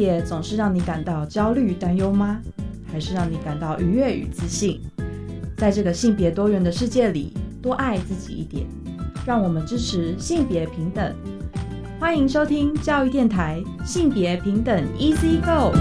[0.00, 2.40] 别总是让你感到焦虑、担忧吗？
[2.90, 4.80] 还是让你感到愉悦与自信？
[5.58, 8.66] 在这个性别多元的世界里，多爱自己一点。
[9.26, 11.14] 让我们支持性别平等。
[11.98, 15.76] 欢迎收听教育电台性别平等 Easy Go。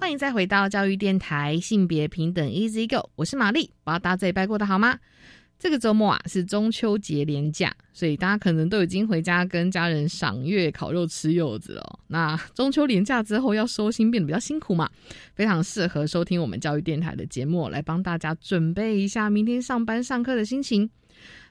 [0.00, 4.98] 欢迎再回到教育电台性别平等 Easy Go，我是玛丽，不知道大家这一拜过得好吗？
[5.64, 12.00] 这个周末啊是中秋节连假，所以大家可能都已经回家跟家人赏月、烤肉、吃柚子了。
[12.06, 14.86] 那中秋连假之后要收心变得比较辛苦嘛，
[15.34, 20.90] 非常适合收听我们教育电台的节目，来帮大家准备一下明天上班上课的心情。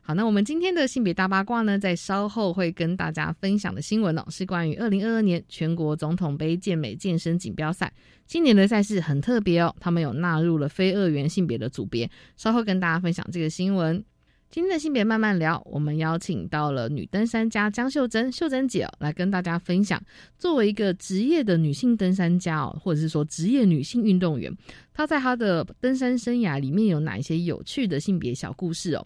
[0.06, 7.90] 好，那我们今天的性别大八卦呢，在稍后会跟大家分享的新闻哦，是关于二零二二年全国总统杯健美健身锦标赛。
[8.28, 14.04] 今年的赛事很特别哦，他们有纳入了非二元性别的组别，稍后跟大家分享这个新闻。
[14.52, 20.00] 今天的性别慢慢聊，我们邀请到了女登山家江秀珍，秀珍姐来跟大家分享，
[20.38, 24.54] 作为一个职业的女性登山家哦，或者是说职业女性运动员，
[24.94, 29.04] 她在她的登山生涯里面有哪一些有趣的性别小故事哦？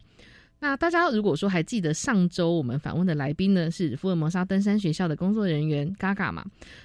[0.60, 6.44] 那大家如果说还记得上周我们访问的来宾呢，是福尔摩沙登山学校的工作人员嘎嘎嘛？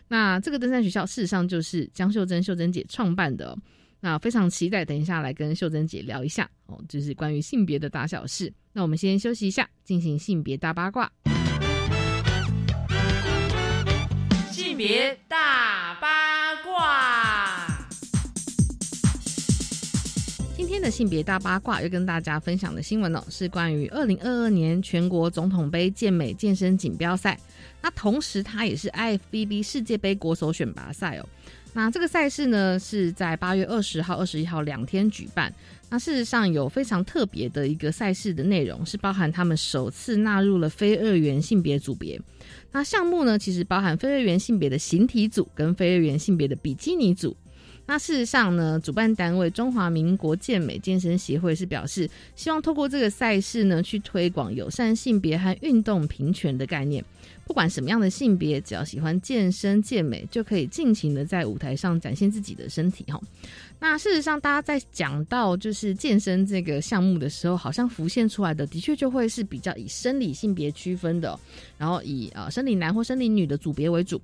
[0.08, 3.56] 那这个登山学校事实上就是江秀珍秀珍姐创办的。
[4.04, 8.52] 那非常期待等一下来跟秀珍姐聊一下哦，就是关于性别的大小事。
[8.72, 11.10] 那我们先休息一下，进行性别大八卦。
[14.50, 16.31] 性别大八
[20.72, 27.38] 今天的性别大八卦要跟大家分享的新闻呢，是关于二零二二年全国总统杯健美健身锦标赛。
[27.82, 31.28] 那同时，它也是 IFBB 世界杯国手选拔赛哦。
[31.74, 35.52] 那这个赛事呢，是在八月二十号、二十一号两天举办。
[35.90, 42.18] 那事实上有非常特别的一个赛事的内容，是包含他们首次纳入了非二元性别组别。
[42.70, 47.36] 那项目呢，其实包含非二元性别的形体组跟非二元性别的比基尼组。
[47.92, 57.04] 那事实上呢，主办单位中华民国健美健身协会是表示，希望透过这个赛事呢，去推广友善性别和运动平权的概念。
[57.44, 63.20] 不管什么样的性别，只要喜欢健身健美，就可以尽情的在舞台上展现自己的身体哈。
[63.78, 71.38] 那事实上，大家在讲到就是健身这个项目的时候，好像浮现出来的，的确就会是比较以生理性别区分的，
[71.76, 74.18] 然后以呃生理男或生理女的组别为主。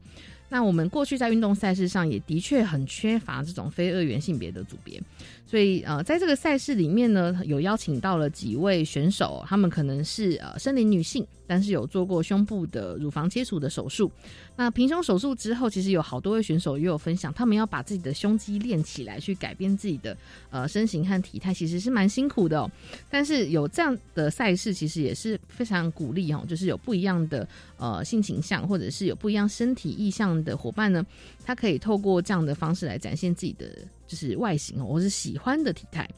[0.51, 5.01] 那我们过去在运动赛事上也的确很缺乏这种非二元性别的组别，
[5.49, 14.13] 所以呃，在这个赛事里面呢，有邀请到了几位选手，他们可能是呃生理女性，但是有做过胸部的乳房切除的手术。
[14.57, 20.15] 那平胸手术之后，其实有好多位选手也有分享，他们要把自己的胸肌练起来，去改变自己的
[20.51, 22.71] 呃身形和体态，其实是蛮辛苦的哦。
[23.09, 27.49] 但是有这样的赛事，其实也是非常鼓励哦，就是有不一样的
[27.79, 30.29] 呃性倾向，或者是有不一样身体意向。
[30.45, 31.05] 的伙伴呢，
[31.45, 33.67] 他可以透过这样的方式来展现自己的
[34.09, 36.09] 就是外形哦，或是喜欢的体态。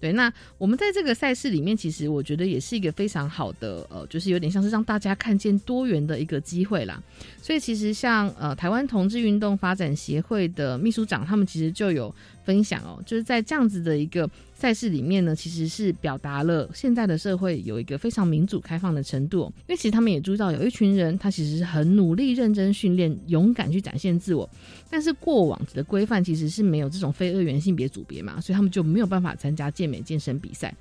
[0.00, 7.00] 对，那我们在这个赛事里面，其实我觉得也是一个非常好的呃，就是有点像是让大家看见多元的一个机会啦。
[7.42, 12.12] 所以其实像呃台湾同志运动发展协会的秘书长，他们其实就有
[12.44, 14.28] 分享哦，就是在这样子的一个。
[14.62, 19.52] 赛事里面呢，其实是表达了现在的社会有一个非常民主开放的程度。
[19.66, 24.48] 因为其实他们也注意到，有一群人他其实是很努力、认真训练、勇敢去展现自我，
[24.88, 30.72] 但是过往的规范其实是没有这种非二元性别组别嘛，所以他们就没有办法参加健美健身比赛。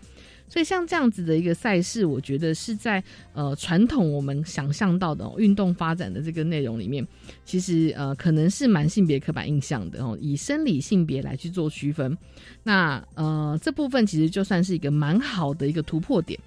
[0.51, 3.01] 所以像这样子的一个赛事，我觉得是在
[3.33, 7.07] 呃传统我们想象到的运动发展的这个内容里面，
[7.45, 12.17] 其实呃可能是蛮性别刻板印象的哦，以生理性别来去做区分。
[12.63, 16.37] 那呃这部分其实就算是一个蛮好的一个突破点。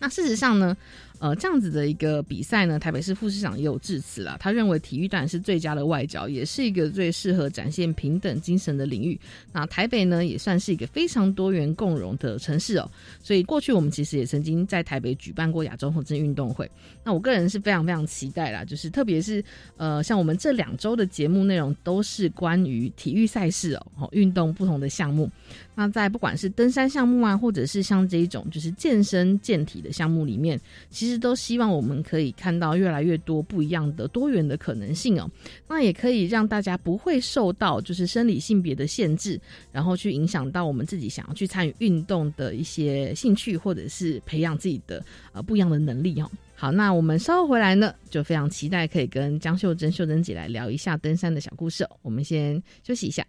[0.00, 0.76] 那事实上呢？
[1.18, 4.36] 呃，这样子的一个比赛呢，台北市副市长也有致辞了。
[4.38, 9.18] 他认为体育当然是最佳的外交，也是一个最适合展现平等精神的领域。
[9.52, 12.90] 那台北呢，也算是一个非常多元共融的城市哦。
[13.22, 16.70] 所以过去我们其实也曾经在台北举办过亚洲同志运动会。
[17.04, 19.42] 那我个人是非常非常期待啦，就是特别是
[19.76, 25.30] 呃，像我们这两周的节目内容都是关于体育赛事哦，运动不同的项目。
[25.78, 30.60] 那在不管是登山项目啊，或者是像这一种就是健身健体的项目里面，
[30.90, 35.30] 其实都希望我们可以看到越来越多不一样的多元的可能性哦。
[35.68, 39.40] 那也可以让大家不会受到就是生理性别的限制，
[39.70, 45.00] 然后去影响到我们自己想要去参与运动的一些兴趣，或者是培养自己的
[45.32, 46.28] 呃不一样的能力哦。
[46.56, 51.90] 好，那我们稍后回来呢，就非常期待可以跟江秀珍秀珍姐来聊一下登山的小故事哦。
[52.02, 53.24] 我们先休息一下。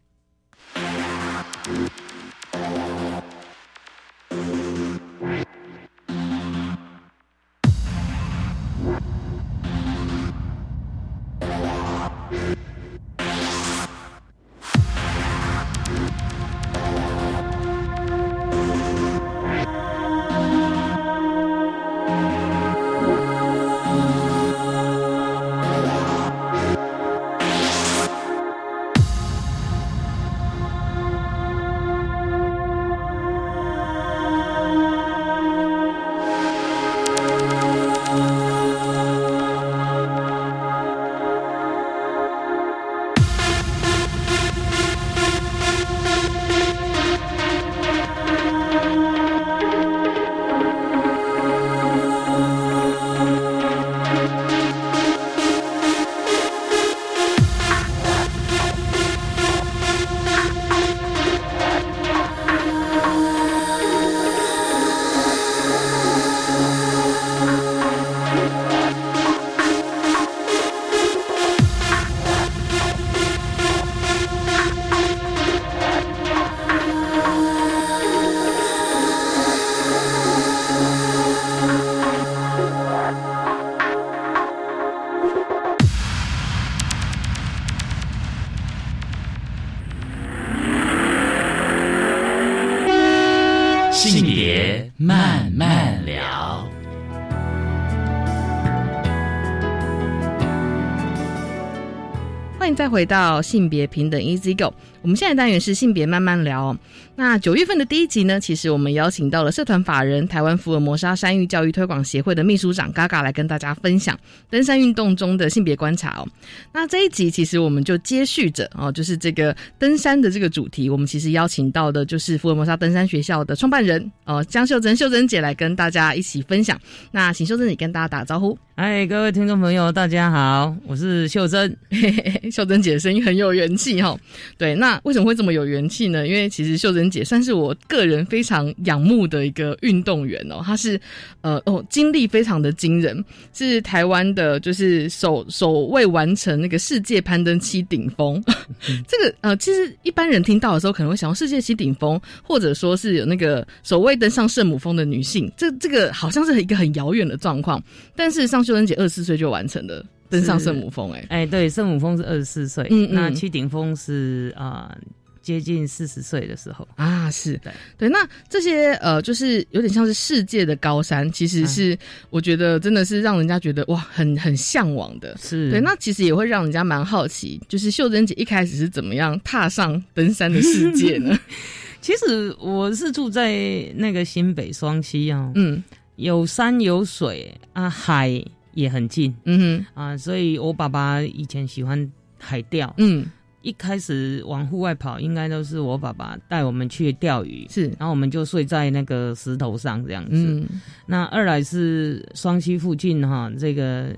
[102.90, 104.74] 再回到性别平等 Easy Go。
[105.04, 106.78] 我们现在单元是性别慢慢聊哦。
[107.16, 114.18] 那九月份的第一集呢，其实我们邀请到了社团法人台湾福尔摩沙山域教育推广协会的秘书长嘎嘎来跟大家分享
[114.50, 116.28] 登山运动中的性别观察哦。
[116.74, 126.80] 那这一集其实我们就接续着哦，就是这个登山的这个主题，我们其实邀请到的就是福尔摩沙登山学校的创办人哦江秀珍秀珍姐来跟大家一起分享。
[127.12, 128.58] 那请秀珍姐跟大家打个招呼。
[128.76, 131.78] 嗨，各位听众朋友，大家好，我是秀珍。
[132.50, 134.18] 秀珍姐的声音很有元气哈。
[134.58, 136.28] 对，那为什么会这么有元气呢？
[136.28, 140.62] 因为其实秀珍姐算是我个人非常仰慕的一个运动员哦。
[140.64, 141.00] 她是
[141.42, 143.24] 呃哦，经历非常的惊人，
[143.54, 148.44] 是台湾的，就是首首位完成那个世界攀登七顶峰。
[149.08, 157.82] 这个呃，其实一般人听到的时候，可能会想到世界七顶峰，或者说是有那个首位登上圣母峰的女性，这这个好像是一个很遥远的状况。
[158.16, 160.06] 但是上秀珍姐二十四岁就完成了。
[160.30, 164.96] 登上圣母峰，哎哎，对，圣母峰是二十四岁，嗯那七顶峰是啊
[165.42, 168.10] 接近四十岁的时候啊，是对对。
[168.10, 171.98] 那这些呃，就是有点像是世界的高山，其实是
[172.30, 175.36] 我觉得真的是让人家觉得哇，很很向往的。
[175.42, 181.36] 是对，那其实也会让人家蛮好奇，就是秀珍姐一开始是怎么样踏上登山的世界呢？
[182.00, 183.52] 其实我是住在
[183.96, 185.84] 那个新北双溪啊，嗯，
[186.18, 188.44] 有山有水啊，海。
[188.80, 189.86] 也很近，嗯哼。
[189.94, 193.26] 啊，所以我爸爸以前喜欢海钓，嗯，
[193.62, 200.32] 一开始往户外跑，应该都是我爸爸带我们去钓鱼，是，然后我们就睡在那个石头上这样子。
[200.32, 200.66] 嗯，
[201.06, 204.16] 那二来是双溪附近哈，这个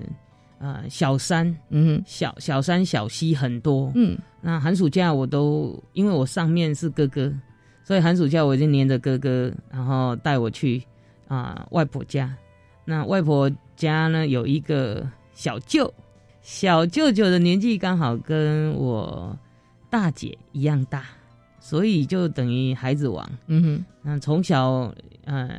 [0.58, 7.32] 呃小山，嗯哼，小小山小溪很多，嗯，那寒暑假我都因为我上面是哥哥，
[7.82, 10.80] 所以寒暑假我就黏着哥哥，然后带我去
[11.26, 12.32] 啊外婆家，
[12.84, 13.50] 那外婆。
[13.74, 15.92] 家呢有一个小舅，
[16.40, 19.36] 小舅舅的年纪刚好跟我
[19.90, 21.04] 大姐一样大，
[21.58, 23.28] 所以就等于孩子王。
[23.48, 25.50] 嗯哼，那从小呃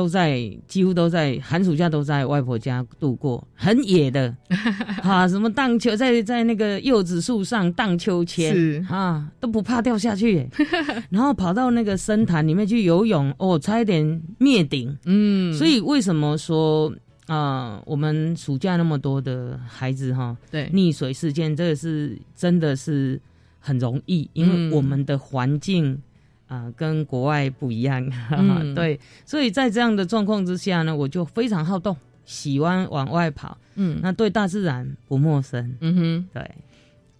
[0.00, 4.34] 都在，几乎都在寒暑假都在外婆家度过，很野的。
[5.04, 10.48] 啊，什么荡秋，在在那个柚子树上荡秋千啊，都不怕掉下去，
[11.10, 14.96] 然后跑到那个深潭里面去游泳，哦，差一点灭顶。
[15.04, 16.90] 嗯，所以为什么说？
[17.26, 20.68] 啊，我们暑假那么多的孩子哈，对。
[20.70, 23.20] 溺水事件，这个是真的是
[23.58, 26.00] 很容易，因为我们的环境
[26.50, 28.04] 啊跟国外不一样，
[28.74, 36.50] 对，所以在这样的状况之下呢，我就非常好动，喜欢往外跑，嗯，那对大自然不陌生，嗯哼，对。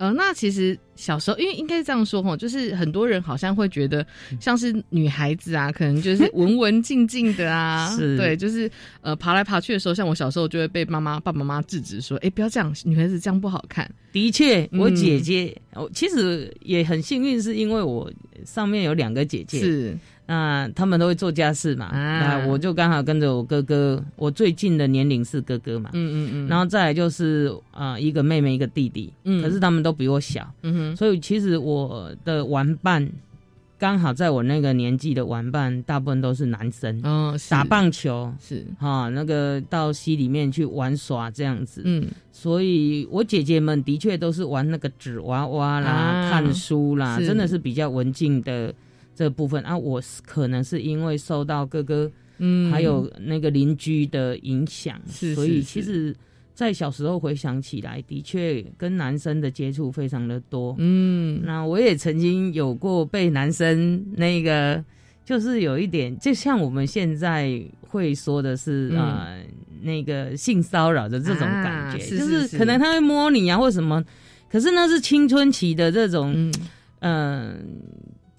[0.00, 4.04] 呃，那其实小时候，因为应该是这样说哈，就是很多人好像会觉得，
[4.40, 8.68] 像是女孩子啊，可能就是 文文静静的啊， 对，就是
[9.02, 13.88] 呃爬来爬去的时候，像我小时候就会被妈妈、爸爸妈妈制止说，哎，不要这样，女孩子这样不好看。
[14.10, 18.10] 的确，我姐姐，我其实也很幸运，是因为我
[18.46, 19.60] 上面有两个姐姐。
[19.60, 19.98] 是。
[20.30, 33.10] 那他们都会做家事嘛，那我就刚好跟着我哥哥，我最近的年龄是哥哥嘛，嗯嗯嗯，然后再来就是啊一个妹妹一个弟弟，嗯，可是他们都比我小，嗯哼，所以其实我的玩伴
[33.76, 38.32] 刚好在我那个年纪的玩伴大部分都是男生，嗯，打棒球。
[38.38, 38.64] 是。
[38.78, 48.72] 哈，那个到溪里面去玩耍这样子，嗯，所以我姐姐们的确都是玩那个纸娃娃啦、看书啦，真的是比较文静的。
[49.20, 56.16] 这部分啊，我是可能是因为受到哥哥，嗯，还有那个邻居的影响，是，所以其实，
[56.54, 64.82] 在小时候回想起来，的确跟男生的接触非常的多，嗯，那我也曾经有过被男生那个，
[65.22, 69.36] 就是有一点，就像我们现在会说的是啊，
[69.82, 74.02] 那个性骚扰的这种感觉，就是可能他会摸你啊或什么，
[74.50, 76.50] 可是那是青春期的这种，
[77.00, 77.62] 嗯。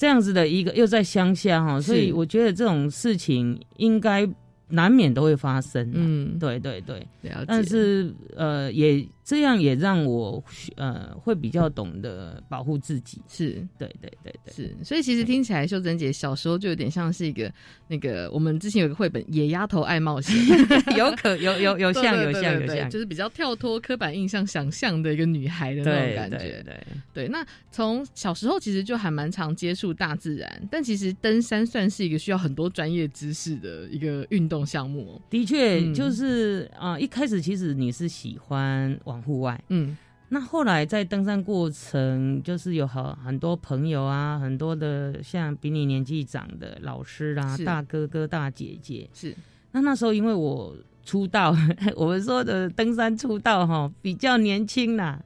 [0.02, 4.28] 这样子的一个又在乡下哈，所以我觉得这种事情应该
[4.70, 5.92] 难免都会发生。
[5.94, 7.06] 嗯，对对对，
[7.46, 9.08] 但是呃也。
[9.32, 10.44] 这样也让我
[10.76, 14.76] 呃会比较懂得保护自己，是对对对对，是。
[14.84, 17.50] 所以其实听起来，秀珍姐小时候就有点像是一个
[17.88, 20.36] 那个我们之前有个绘本《野丫头爱冒险》，
[21.00, 26.62] 有可有有有像有像有像，就是比较跳脱刻板印象想象的一个女孩的那种感觉。
[26.66, 26.76] 对
[27.14, 35.22] 对，那从小时候其实就还蛮常接触大自然，但其实登山算是一个需要很多专业知识的一个运动项目。
[35.30, 39.96] 的确，就是啊，一开始其实你是喜欢往户外，嗯，
[40.30, 49.10] 那后来在登山过程，就是有好很多朋友啊，很多的像比你年纪长的老师啦、大哥哥、大姐姐。
[49.14, 49.36] 是。
[49.72, 50.76] 那那时候因为我
[51.06, 51.56] 出道，
[51.96, 55.24] 我们说的登山出道哈，比较年轻啦。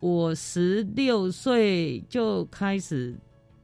[0.00, 3.14] 我十六岁就开始。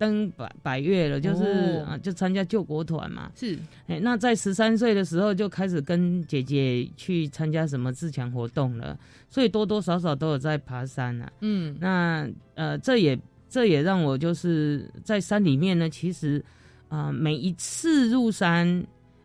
[0.02, 3.30] 登百百越了，就是啊，就参加救国团嘛。
[3.36, 3.56] 是，
[3.86, 8.98] 哎，那在十三岁的时候就开始跟姐姐去参加什么自强活动了，
[9.30, 11.32] 所以多多少少都有在爬山啊。
[11.40, 13.16] 嗯，那呃，这也
[13.48, 16.44] 这也让我就是在山里面呢，其实
[16.88, 18.84] 啊，每一次入山，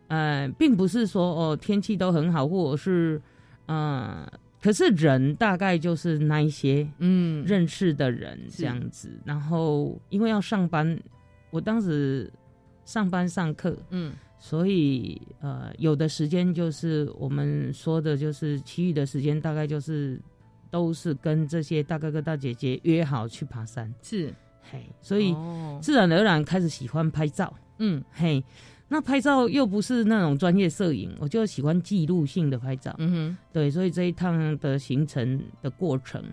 [0.10, 3.20] 呃，并不是说哦天气都很好，或者是
[3.66, 4.30] 嗯。
[4.62, 9.10] 可是人大概就是那一些，嗯，认识的人这样子。
[9.24, 11.00] 然后因为要上班，
[11.52, 12.32] 我当时
[12.86, 20.20] 上班上课，嗯，所以呃，有的时间就是我们说的，就是其余的时间大概就是
[20.72, 24.34] 都是跟这些大哥哥大姐姐约好去爬山，是，
[24.72, 25.36] 嘿，所以
[25.82, 28.44] 自然而然开始喜欢拍照，嗯，嘿。
[28.90, 32.96] 那拍照又不是那种专业摄影，我就喜欢记录性的拍照。
[33.00, 36.24] 嗯哼，对，所以这一趟的行程的过程，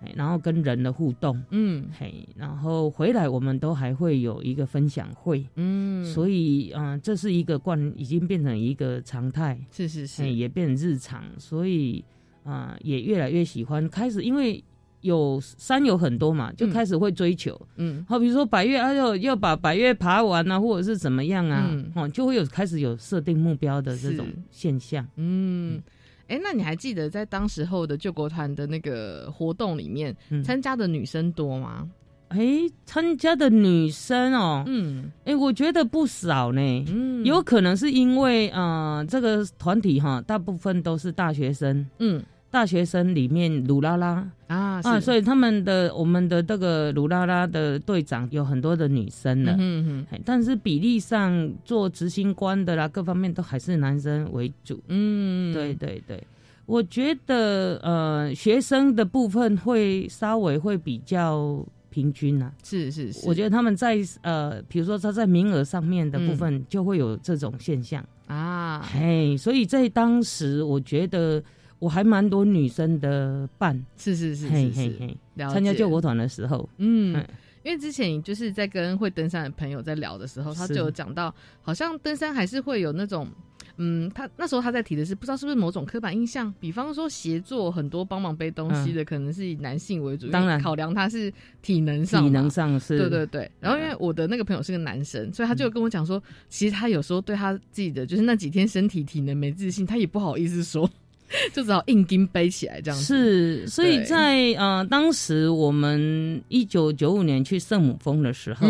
[0.00, 12.04] 哎，然后跟人的互动，嗯，嘿，然后回来我们都还会有一个分享会，嗯，所以嗯，这是一个惯，已经变成一个常态，是是是，也变成日常，所以
[12.44, 13.88] 啊，也越来越喜欢。
[13.88, 14.62] 开始因为。
[15.06, 25.80] 有山有很多嘛，就开始会追求，嗯，好，比如说百越啊，要要把百越爬完啊，或者是怎么样啊，哦，就会有开始有设定目标的这种现象，嗯，
[26.28, 31.88] 哎，那你还记得在当时候的救国团的那个活动里面，参加的女生多吗？
[32.28, 32.38] 哎，
[32.84, 42.22] 参加的女生哦，嗯，哎，我觉得不少呢，嗯，有可能是因为啊，这个团体哈，大部分都是大学生，嗯。
[42.56, 44.26] 大学生里面，鲁拉拉。
[44.46, 56.26] 啊啊，所以他们的我们的这个鲁拉拉的队长有很多的女生了，嗯嗯，但是比例上做执行官的啦，各方面都还是男生为主，嗯，对对对，
[56.64, 68.02] 我觉得呃，学生的部分会稍微会比较平均呐，是是是，我觉得他们在呃，比如说他在名额上面的部分就会有这种现象。
[68.28, 71.42] 啊，嘿，所以在当时我觉得。
[71.78, 77.14] 我还蛮多女生的伴，是是是是是，参加救国团的时候，嗯，
[77.62, 83.28] 因为之前就是在跟会登山的朋友在聊的时候，他就有讲到，好像登山还是会有那种，
[83.76, 90.58] 嗯，他那时候他在提的是，不知道是不是某种刻板印象，比方说协作很多帮忙背东西的，可能是以男性为主，当然。
[90.62, 91.30] 考量他是
[91.60, 93.50] 体能上，体能上是，对对对。
[93.60, 100.88] 然后因为我的那个朋友是个男生，所以他就跟我讲说，其实他有时候对他自己的就是那几天身体体能没自信，他也不好意思说。
[101.52, 103.04] 就只好硬钉背起来这样子。
[103.04, 108.66] 是，所以在呃，当时我们一九九五年去圣母峰的时候，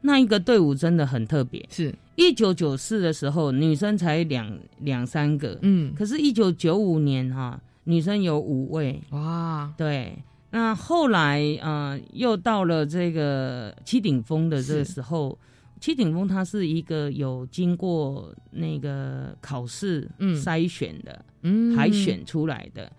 [0.00, 1.66] 那一个队伍真的很特别。
[1.70, 9.00] 是一九九四的时候，女生才两两三个，嗯，可是，一九九五年哈，女生有五位。
[9.10, 10.16] 哇，对。
[10.50, 15.38] 那后来呃，又到了这个七顶峰的这个时候。
[15.80, 22.90] 七顶峰它是一个有经过那个考试筛选的，嗯海选出来的，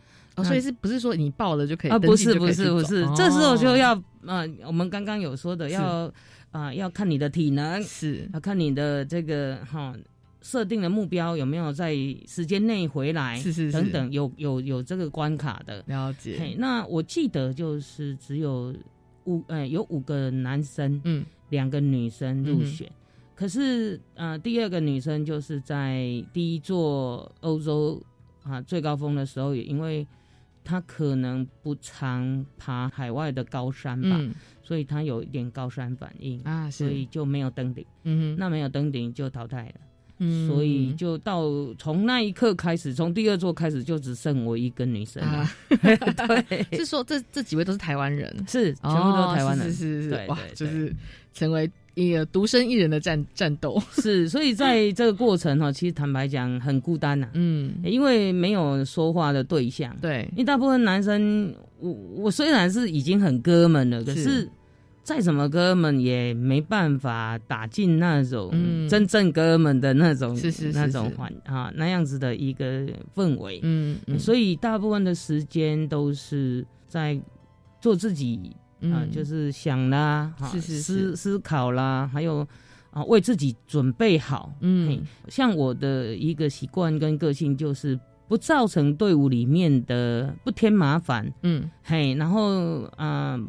[0.43, 1.91] 所以是不是说你报了就可以？
[1.91, 3.93] 啊，不是不是不是，这时候就要
[4.25, 6.11] 呃，我们刚刚有说的要
[6.51, 9.95] 啊，要看你的体能，是要看你的这个哈
[10.41, 11.95] 设定的目标有没有在
[12.27, 16.55] 时间内回来，是是等等，有有有这个关卡的了解。
[16.57, 18.73] 那我记得就是只有
[19.25, 21.25] 五呃有五个男生，嗯。
[21.49, 22.91] 两个女生入选，
[23.35, 28.01] 可是呃，第二个女生就是在第一座欧洲
[28.43, 30.05] 啊最高峰的时候，也因为
[30.63, 34.19] 她可能不常爬海外的高山吧，
[34.61, 37.85] 所以她有一点高山反应啊，所以就没有登顶。
[38.03, 39.73] 嗯哼，那没有登顶就淘汰了。
[40.19, 41.43] 嗯，所以就到
[41.77, 45.49] 从那一刻开始，从第二座开始就只剩我一个女生了。
[45.69, 50.93] 对，是说这这几位都是台湾人，是全部都是台湾人，是是是，哇，就是
[51.33, 53.81] 成为一个独身一人的战战斗。
[53.91, 59.95] 是，所以在这个过程哈，其实坦白讲很孤单呐，嗯，因为没有说话的对象。
[60.01, 64.49] 对，因为大部分男生，我我虽然是已经很哥们了，可是。
[65.07, 68.51] 再怎么哥们也没办法打进那种
[68.89, 70.37] 真正哥们的那种
[70.73, 72.85] 那种环啊那样子的一个
[73.15, 77.17] 氛围，嗯，所以大部分的时间都是在
[77.79, 82.45] 做自己啊，就是想啦，思思考啦，还有
[82.91, 84.51] 啊为自己准备好。
[84.59, 87.97] 嗯，像我的一个习惯跟个性就是
[88.27, 93.39] 不造成队伍里面的不添麻烦，嗯，嘿，然后啊，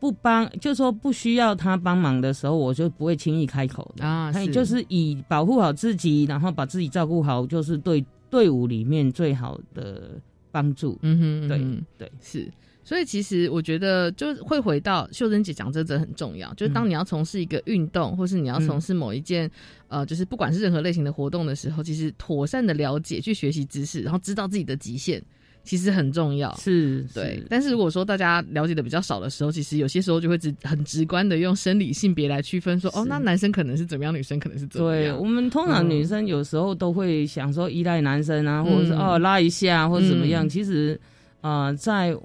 [0.00, 4.04] 不帮，就说不需要他帮忙的时候，我就不会轻易开口的。
[4.04, 11.58] 啊，嘿，就是以保护好自己，然后把自己照顾好，就是对队伍里面最好的帮助，嗯哼，对
[11.98, 12.12] 对。
[12.20, 12.50] 是。
[12.84, 16.50] 所以其实我觉得，就会回到秀珍姐讲这这很重要。
[16.54, 19.50] 就是当你要从事一个运动，或是你要从事某一件，
[19.88, 25.22] 呃，就是不管是任何类型的活动的时候，其实妥善的了解、去学习知识，然后知道自己的极限，
[25.68, 26.50] 其实很重要。
[26.56, 27.42] 是，对。
[27.50, 35.04] 但是如果说大家了解的比较少的时候，其实有些时候就会直很直观的用生理性别来区分，说哦，那男生可能是怎么样，女生可能是怎么样。
[35.04, 40.48] 对，我们通常女生有时候都会想说依赖男生啊，或者是哦拉一下或者怎么样。
[40.48, 40.98] 其实
[41.42, 42.16] 啊，在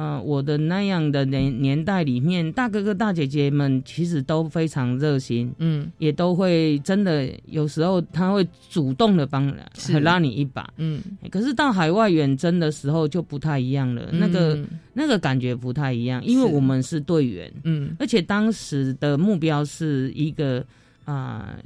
[0.00, 9.54] 嗯，我的那样的年年代里面，大哥哥大姐姐们其实都非常热心，嗯，也都会真的有时候他会主动的帮
[10.00, 11.02] 拉你一把，嗯。
[11.30, 14.58] 可是到海外远征的时候就不太一样了，那个
[14.94, 20.64] 那个感觉不太一样，因为我们是队员，嗯，而且当时的目标是一个
[21.04, 21.56] 啊，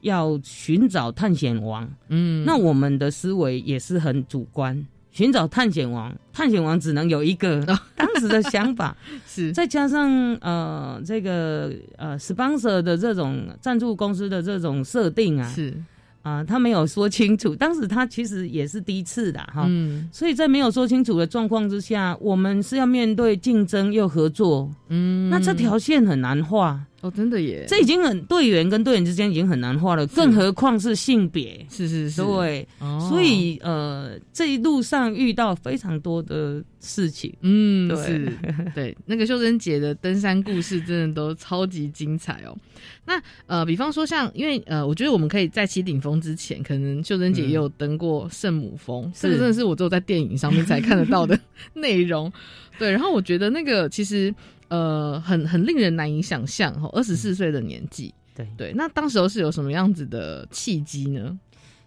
[0.00, 4.82] 要寻找探险王，嗯，那我们的思维也是很主观。
[5.16, 7.64] 寻找探险王，探险王只能有一个。
[7.96, 8.94] 当时的想法。
[9.26, 10.10] 是，再加上
[10.42, 15.72] 呃，这个呃，sponsor 的这种赞助公司的这种设定啊，是。
[16.20, 17.54] 啊，他没有说清楚。
[17.56, 19.66] 当时他其实也是第一次的哈，
[20.12, 26.78] 所以在没有说清楚的状况之下，我们是要面对竞争又合作，嗯，那这条线很难画。
[27.06, 27.64] 哦，真的耶！
[27.68, 31.64] 这已经很队员跟队员之间已经很难画了，更何况是性别？
[31.70, 32.66] 是是是，对。
[33.08, 37.32] 所以呃，这一路上遇到非常多的事情。
[37.42, 38.32] 嗯，对
[38.74, 38.96] 对。
[39.06, 42.56] 那个秀珍姐的登山故事真的都超级精彩哦。
[43.04, 51.38] 那呃，比方说像，因为呃，我觉得我们可以在起顶峰之前，可能秀珍姐也有登过圣母峰，这个真的是我只有在电影上面才看得到的
[51.74, 52.32] 内容。
[52.78, 54.34] 对，然后我觉得那个其实。
[54.68, 61.38] 呃，很很令人难以想象哈，二十四岁的年纪，对对，那当时候是有什么样子的契机呢？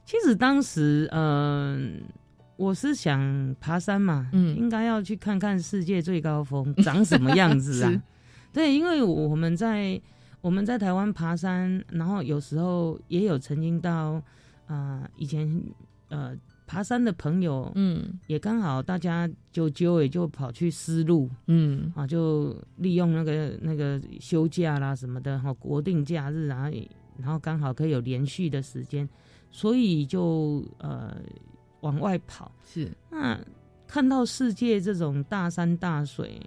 [0.06, 2.02] 其实当时，嗯，
[2.56, 8.04] 我是想爬山嘛，嗯，应该要去看看世界最高峰 长什么样子啊。
[8.54, 10.00] 对，因为我们在
[10.42, 14.22] 我们在台湾爬山，然后有时候也有曾经到
[14.68, 15.62] 啊，以前
[16.10, 16.36] 呃。
[16.70, 26.70] 爬山的朋友，嗯，也刚好大家就就也就跑去丝路，嗯，啊，就利用那个那个休假啦什么的哈，国定假日啊，
[27.18, 29.10] 然后刚好可以有连续的时间，
[29.50, 31.18] 所以就呃
[31.82, 32.52] 往外跑。
[32.64, 33.36] 是那
[33.88, 36.40] 看到世界这种大山大水，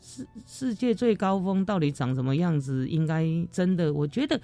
[0.00, 2.88] 世世界最高峰到底长什么样子？
[2.88, 4.40] 应该真的，我觉得。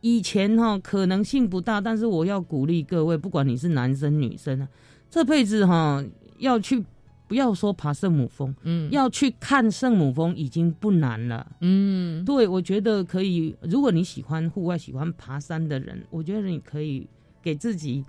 [0.00, 4.68] 以前哈可能性不大，但是我要鼓励各位，不管你是男生女生啊，
[5.10, 6.04] 这辈子哈
[6.38, 6.84] 要去，
[7.28, 13.54] 不要说爬圣母峰，嗯，要去看圣母峰已经不难了，嗯，对，我觉得可以。
[13.62, 17.06] 如果你喜欢户外、喜欢爬山的人，我觉得你可以
[17.42, 18.04] 给自己。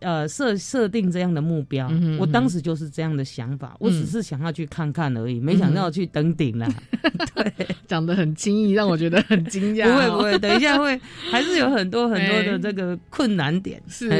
[0.00, 6.68] 呃，设设定这样的目标，我当时就是这样的想法，我只是想要去看看而已，没想到去登顶了。
[7.36, 9.92] 对，讲的很轻易，让我觉得很惊讶。
[9.92, 10.98] 不会不会，等一下会
[11.30, 13.80] 还是有很多很多的这个困难点。
[13.88, 14.10] 是，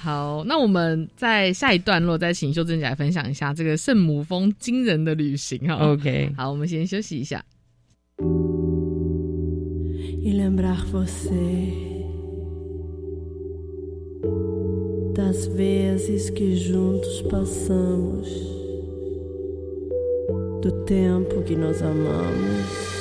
[0.00, 5.74] 好，那我们在下一段落再请秀珍姐来分享一下这个圣母峰惊人的旅行哈。
[5.74, 7.44] OK，好，我们先休息一下。
[15.14, 18.28] Das vezes que juntos passamos,
[20.60, 22.92] do tempo que nos amamos.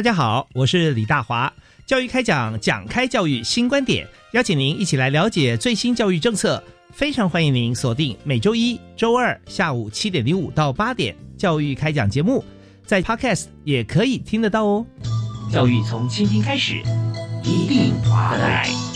[0.00, 1.52] 大家好，我是李大华。
[1.84, 6.64] 教育开讲，讲开教育新观点，邀请您一起来了解最新教育政策。
[6.90, 12.42] 非常欢迎您锁定每周一、周二下午七点零五到八点教育开讲节目，
[12.86, 14.86] 在 Podcast 也可以听得到哦。
[15.52, 16.76] 教育从倾听开始，
[17.44, 18.89] 一定华来。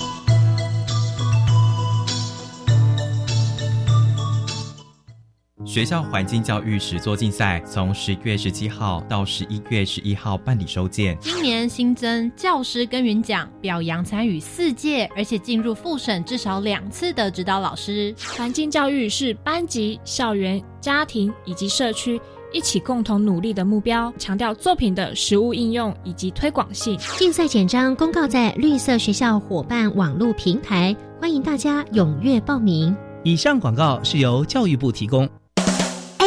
[5.74, 11.18] 学校环境教育实作竞赛从十月十七号到十一月十一号办理收件。
[11.20, 18.14] 今年新增教师耕耘奖，表扬参与四届而且进入复审至少两次的指导老师。
[18.36, 22.20] 环境教育是班级、校园、家庭以及社区
[22.52, 26.96] 一起共同努力的目标，强调作品的实物应用以及推广性。
[27.18, 32.96] 竞赛简章公告在绿色学校伙伴网络平台，欢迎大家踊跃报名。
[33.24, 35.28] 以上广告是由教育部提供。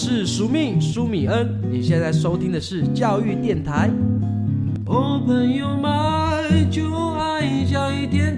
[0.00, 3.90] 是苏密苏米恩，你现在收听的是教育电台。
[4.86, 8.37] 哦，朋友们，就爱教育电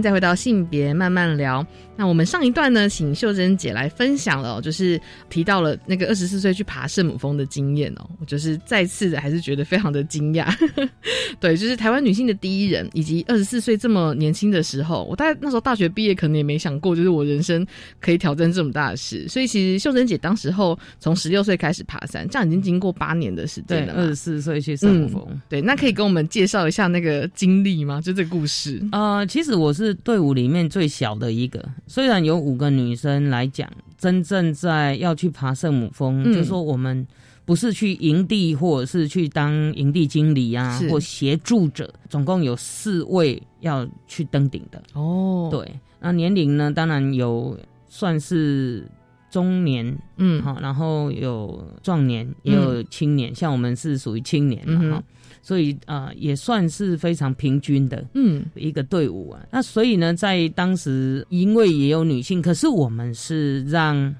[0.00, 1.64] 再回到性别慢慢聊。
[1.98, 10.46] 那我们上一段呢，请秀珍姐来分享了、哦，就是提到了那个二十四岁去爬圣母峰的经验哦，我就是再次的还是觉得非常的惊讶。
[11.40, 17.66] 对，就是台湾女性的第一人，以及二十四岁这么年轻的时候，我大概那时候大学毕业，可能也没想过，就是我人生
[18.00, 19.26] 可以挑战这么大的事。
[19.26, 24.02] 所以其实秀珍姐当时候从十六岁开始爬山，这样已经经过八年的时间了嘛。
[24.02, 28.00] 二十四岁去圣母峰、嗯，对，那可以跟我们介绍一下那个经历吗？
[28.00, 28.80] 就这个故事。
[28.92, 36.32] 呃，其实我是队伍里面最小的一个，虽然有五个女生来讲，真正在要去爬圣母峰，嗯。
[36.34, 37.04] 就说我们
[37.44, 44.82] 不是去营地或者是去当营地经理啊，或协助者，总共有四位要去登顶的。
[44.92, 45.66] 哦，对，
[45.98, 48.86] 那年龄呢，当然有算是
[49.30, 55.02] 中年，嗯，好，然后有壮年，也有青年，像我们是属于青年嘛，哈、
[55.48, 59.40] 所以啊、呃也算是非常平均的，嗯，一个队伍啊。
[59.50, 64.14] 那所以呢，在当时因为也有女性，可是我们是让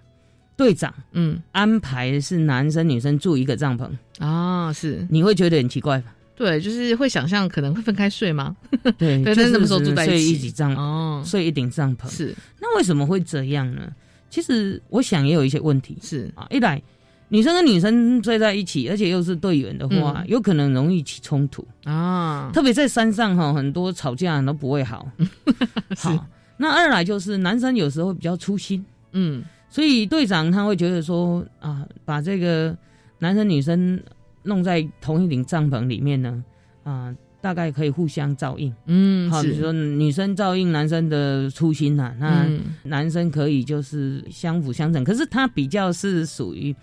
[0.56, 6.14] 队长嗯安排是男生女生住一个帐篷，啊，是你会觉得很奇怪吧？
[6.34, 8.56] 对，就是会想象可能会分开睡吗？
[8.96, 12.08] 对 对，就但是那么时候住在一起一起帐哦，睡一顶帐篷。
[12.08, 13.92] 是那为什么会这样呢？
[14.30, 16.80] 其实我想也有一些问题，是啊，一来
[17.28, 20.28] 女生跟女生睡在一起，而且又是队员的话，嗯。
[20.28, 21.66] 有可能容易起冲突。
[21.84, 25.06] 啊，特别在山上哈，很多吵架都不会好。
[25.96, 32.76] 好，那二来就是男生有时候比较粗心，嗯，所以队长他会觉得说啊，把这个
[33.18, 34.00] 男生女生
[34.42, 36.44] 弄在同一顶帐篷里面呢，
[36.84, 37.14] 啊。
[37.40, 42.60] 大概可以互相照应，嗯，好，比如说女生照应男生的粗心呐、那嗯。
[42.82, 45.04] 男生可以就是相辅相成。
[45.04, 46.74] 可是他比较是属于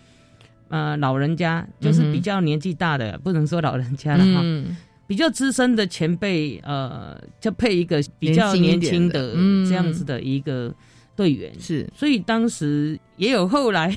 [0.70, 4.76] 呃老人家，就是比较年纪大的，不能说老人家了哈，嗯
[5.08, 9.34] 比较资深的前辈，呃，就配一个比较年轻的
[9.70, 10.74] 这样子的一个
[11.16, 13.96] 队员，是，所以当时也有后来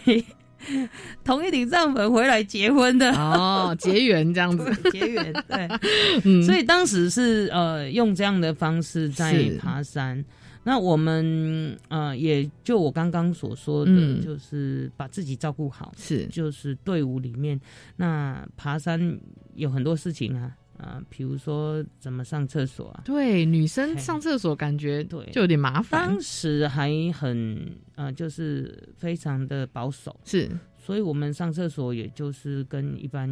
[1.24, 3.10] 同一顶帐篷回来结婚的。
[3.12, 5.68] 哦，结缘这样子， 结缘对，
[6.24, 6.42] 嗯。
[6.42, 10.22] 所以当时是呃用这样的方式在爬山。
[10.68, 14.20] 那我们呃也就我刚刚所说的，嗯。
[14.20, 16.26] 就是把自己照顾好，是。
[16.26, 17.58] 就是队伍里面
[17.96, 19.18] 那爬山
[19.54, 20.54] 有很多事情啊。
[20.76, 23.02] 啊，比如说怎么上厕所啊？
[23.04, 25.28] 对，女生上厕所感觉对。
[25.32, 26.06] 就有点麻烦。
[26.06, 33.28] 当，时还很呃，就是非常的保守，是，所以我们上厕所也就是跟一般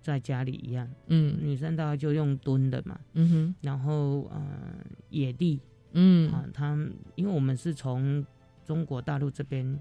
[0.00, 4.42] 在家里一样，嗯，女生大概就用蹲的嘛，嗯哼，然后呃
[5.10, 5.60] 野地，
[5.92, 6.32] 嗯。
[6.32, 6.76] 啊，他
[7.14, 8.24] 因为我们是从
[8.64, 9.78] 中国大陆这边，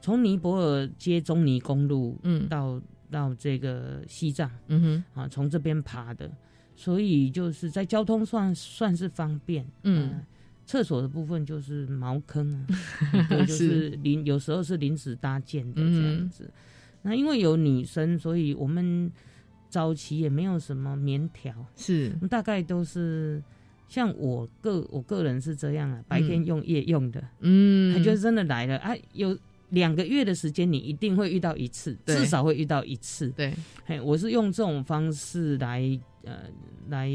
[0.00, 6.30] 从尼泊尔接中尼公路，嗯，到到这个西藏，嗯哼，啊，从这边爬的，
[6.74, 10.24] 所以就是在交通算算是方便，嗯，
[10.66, 12.66] 厕所的部分就是茅坑啊，
[13.46, 13.90] 就是。
[13.90, 16.50] 临有时候是临时搭建的这样子，
[17.02, 19.10] 那因为有女生，所以我们。
[19.70, 22.10] 早期也没有什么棉条，是。
[22.30, 23.42] 大概都是
[23.88, 28.76] 像我个我个人是这样啊，白天用夜用的，嗯，他就真的来了。
[28.78, 29.36] 啊，有
[29.70, 36.38] 两个月的时间，你一定会遇到一次，至少会遇到一次，对，嘿，我是用这种方式来呃
[36.88, 37.10] 来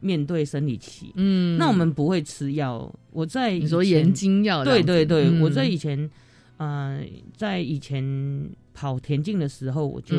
[0.00, 6.08] 面对生理期，嗯，那我们不会吃药，我在你说眼睛药，对对对，我在以前
[6.56, 7.04] 呃
[7.36, 10.16] 在以前跑田径的时候，我就。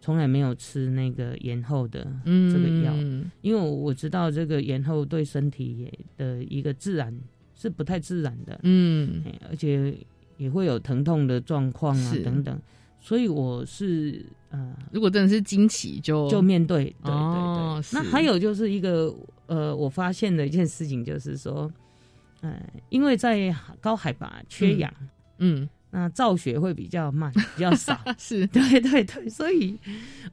[0.00, 2.94] 从来没有吃那个延后的这个药，
[3.42, 7.14] 因为我知道这个延后对身体的一个自然
[7.54, 9.94] 是不太自然的，嗯，而且
[10.38, 12.58] 也会有疼痛的状况啊等等，
[12.98, 17.82] 所以我是呃，如果真的是惊奇就就面对，对对对。
[17.92, 19.14] 那还有就是一个
[19.48, 21.70] 呃，我发现的一件事情就是说，
[22.40, 22.58] 呃，
[22.88, 24.90] 因为在高海拔缺氧，
[25.38, 25.68] 嗯。
[25.90, 29.78] 那造血会比较慢， 比较少， 是对对对，所以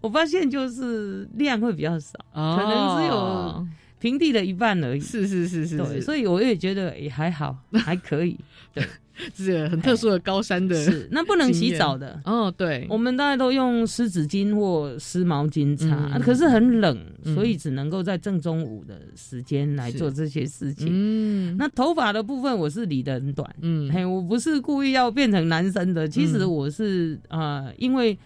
[0.01, 3.67] 我发现就是量会比较少，可能只有
[3.99, 4.99] 平地的一半而已。
[4.99, 8.37] 是是是是，对，所以我也觉得也还好，还可以。
[8.73, 8.85] 对。
[9.35, 12.53] 是 很特殊的高山的，是那不能洗澡的哦。
[12.55, 20.87] 对，我们大家都用湿纸巾或湿毛巾擦，可是很冷，所以只能够在正中午的时间来做这些事情。
[20.89, 28.17] 嗯，那头发的部分我是理的很短，嗯，嘿，我不是故意要变成男生的，其实我是啊，因为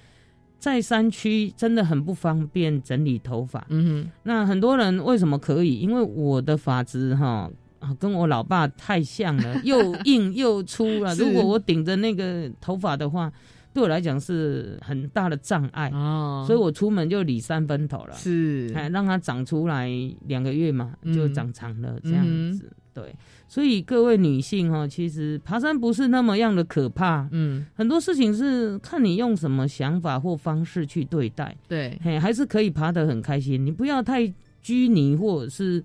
[0.60, 3.66] 在山区真的很不方便整理头发。
[3.70, 5.80] 嗯哼，那很多人为什么可以？
[5.80, 7.50] 因为我的发质哈。
[7.82, 11.14] 啊，跟我老爸太像了，又 硬又粗了。
[11.16, 13.30] 如果我顶着那个头发的话，
[13.74, 16.44] 对我来讲是很大的障碍哦。
[16.46, 19.90] 所以我出门就理三分头了，是，哎，让它长出来
[20.28, 22.72] 两个月嘛，就长长了这样子。
[22.94, 23.16] 对，
[23.48, 27.28] 所以各位女性哈，其实爬山不是那么样的可怕。
[27.32, 31.58] 嗯，很多事情是看你用什么想法或方式去对待。
[31.68, 33.66] 对，嘿，还是可以爬得很开心。
[33.66, 35.84] 你不要太拘泥，或者是。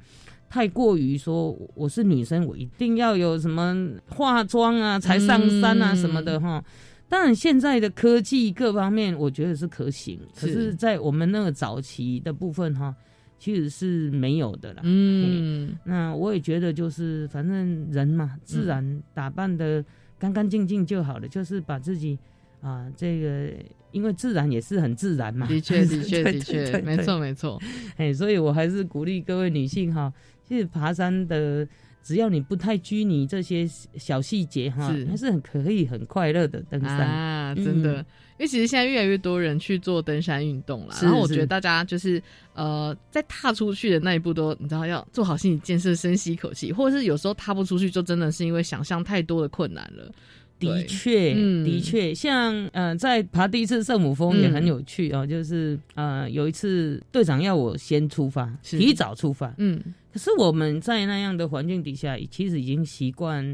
[0.49, 3.75] 太过于说我是女生，我一定要有什么
[4.09, 6.63] 化妆啊才上山啊什么的哈。
[7.09, 12.93] 当然现在的科技各方面我觉得是可行，可是，在我们那个早期的部分哈，
[13.39, 14.81] 其实是没有的啦。
[14.83, 19.85] 嗯，那我也觉得就是反正人嘛，自然打扮的
[20.19, 22.19] 干干净净就好了，就是把自己
[22.61, 23.53] 啊这个，
[23.93, 25.47] 因为自然也是很自然嘛。
[25.47, 27.61] 的确，的确，的确， 没错，没错。
[27.97, 30.13] 哎，所以我还是鼓励各位女性哈。
[30.49, 31.67] 其实爬山的，
[32.03, 37.55] 只要你不太拘泥这些小细节哈，还是很可以很快乐的登山啊！
[37.55, 37.99] 真的，
[38.39, 42.23] 因为其实现在越来越多人去做登山运动了，然后我觉得大家就是
[42.55, 50.13] 呃，在踏出去的那一步都你知道要做好心理建设，深吸一口气，或者是有时候踏不出去，就真的是因为想象太多的困难了。
[50.59, 59.81] 的确，的确，像呃，在爬第一次圣母峰也很有趣哦，就是呃，有一次队长要我先出发，提早出发，嗯。
[60.12, 63.45] 可是我们在那样的环境底下，其实已经习惯，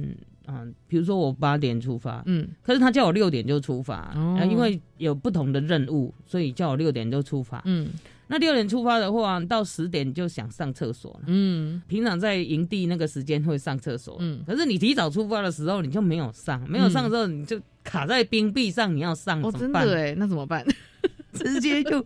[0.47, 7.89] 嗯，比如说我八点出发，嗯，可是他叫我六点就出发，哦，因为有不同的任务，所以叫我六点就出发，嗯，
[8.33, 20.67] 那六点出发的话，到十点就想上厕所了，嗯，平常在营地那个时间会上厕所，嗯，可是你提早出发的时候，你就没有上，没有上的时候，你就卡在冰壁上，你要上，哦，真的哎，那怎么办？
[21.35, 22.03] 直接就。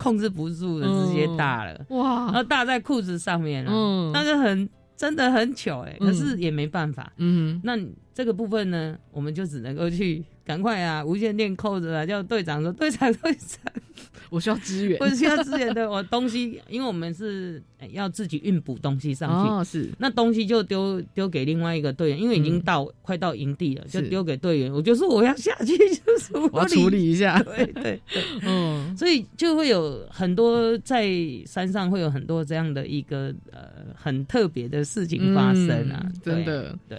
[0.00, 1.84] 控制不住了， 直接大了。
[1.88, 2.26] 哇！
[2.26, 7.76] 然后大在裤子上面了，嗯，那个很真的很糗哎，可是也没办法，嗯，那
[8.14, 13.60] 这个部分呢，我们就只能够去赶快啊，无线电扣着啊，叫队长说，队长队长。
[14.30, 15.90] 我需要支援，我需要支援的。
[15.90, 19.90] 我东西，因为我们是要自己运补东西上去，哦，是。
[19.98, 24.72] 那东西就丢丢给另外一个队员，因为已经到快到营地了，就丢给队员。
[24.72, 31.08] 我就说我要下去，就是我要 处理一下，对 对对，嗯，所以就会有很多在
[31.46, 36.74] 山上会有很多这样的一个呃很特别的事情发生啊，真的。
[36.88, 36.98] 对。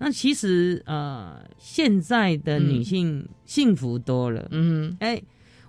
[0.00, 5.22] 那其实呃现在的女性幸福多了，嗯，哎。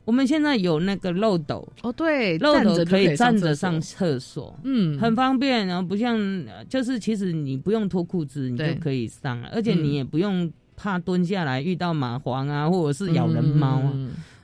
[0.03, 1.65] 我们现在有那个漏斗。
[1.83, 6.19] 哦，对，漏斗可以站着上厕所，嗯，很方便，然后不像，
[6.67, 13.93] 就是其实你不用脱裤子，你就可以上了，而且你也不用怕蹲下来遇到蚂蟥啊，或者是咬人猫啊，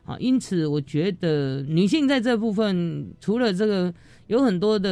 [0.05, 3.91] 啊，因此我觉得女性在这部分，除了这个
[4.27, 4.89] 有很多的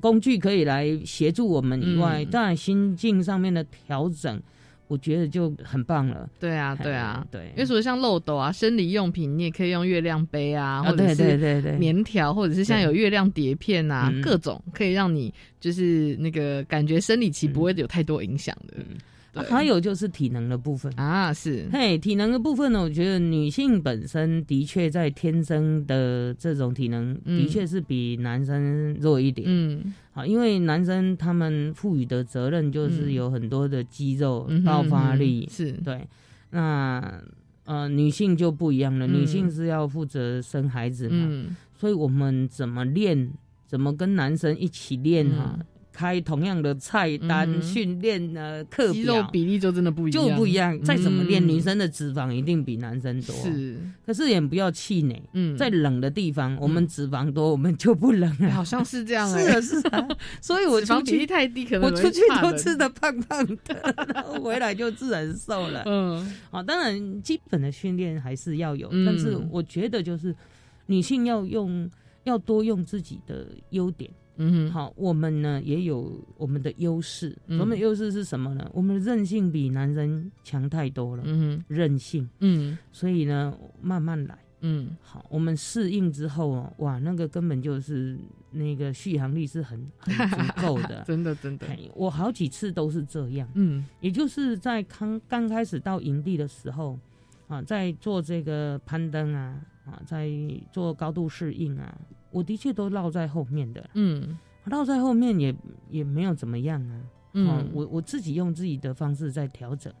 [0.00, 4.40] 工具可以来协助我们以外，当然心境上面的调整，
[4.88, 6.28] 我觉得就很棒了。
[6.38, 7.46] 对啊，对啊，对。
[7.54, 18.74] 因为除了像漏斗啊、生理用品，你也可以用月亮杯啊，或者是棉条，或者是像有月亮碟片啊，各种可以让你就是那个感觉生理期不会有太多影响的。
[19.42, 20.92] 还有就是体能的部分。
[20.96, 21.68] 啊，是。
[21.72, 29.46] 嘿，体能的部分呢，我觉得女性本身的确在天生的这种体能，的确是比男生弱一点。
[29.48, 35.72] 嗯，好，因为男生他们赋予的责任就是有很多的肌肉爆发力，是。
[35.72, 36.06] 对。
[36.50, 37.22] 那
[37.64, 43.32] 呃，女性就不一样了，女性是要负责生孩子嘛，所以我们怎么练，
[43.66, 45.58] 怎么跟男生一起练哈？
[45.94, 50.76] 开同样的菜单训练呢，课肌肉比例就真的不一样，就不一样。
[50.82, 53.32] 再怎么练，女生的脂肪一定比男生多。
[53.36, 55.22] 是，可是也不要气馁。
[55.34, 58.50] 嗯，在冷的地方，我们脂肪多，我们就不冷了。
[58.50, 59.24] 好像是这样。
[59.30, 60.08] 是啊，是啊。
[60.40, 65.84] 所以我脂肪比例太低，可能我出去都吃的胖胖的，然后回来就自然瘦了。
[65.86, 70.34] 嗯，啊，当然基本的训练还是要有，但是我觉得就是
[70.86, 71.88] 女性要用，
[72.24, 74.10] 要多用自己的优点。
[74.36, 77.36] 嗯，好，我们呢也有我们的优势。
[77.46, 78.68] 我们的优势是什么呢？
[78.74, 81.22] 我们的韧性比男人强太多了。
[81.26, 82.28] 嗯，韧性。
[82.40, 84.36] 嗯，所以呢，慢慢来。
[84.66, 88.18] 嗯，好，我们适应之后哦，哇，那个根本就是
[88.50, 91.04] 那个续航力是很很足够的。
[91.06, 91.66] 真的，真的。
[91.94, 93.46] 我好几次都是这样。
[93.54, 96.98] 嗯，也就是在刚刚开始到营地的时候
[97.46, 100.30] 啊，在做这个攀登啊啊，在
[100.72, 101.94] 做高度适应啊。
[102.34, 105.54] 我的确都落在后面的，嗯，落在后面也
[105.88, 107.00] 也没有怎么样啊，
[107.32, 109.92] 嗯，我我自己用自己的方式在调整，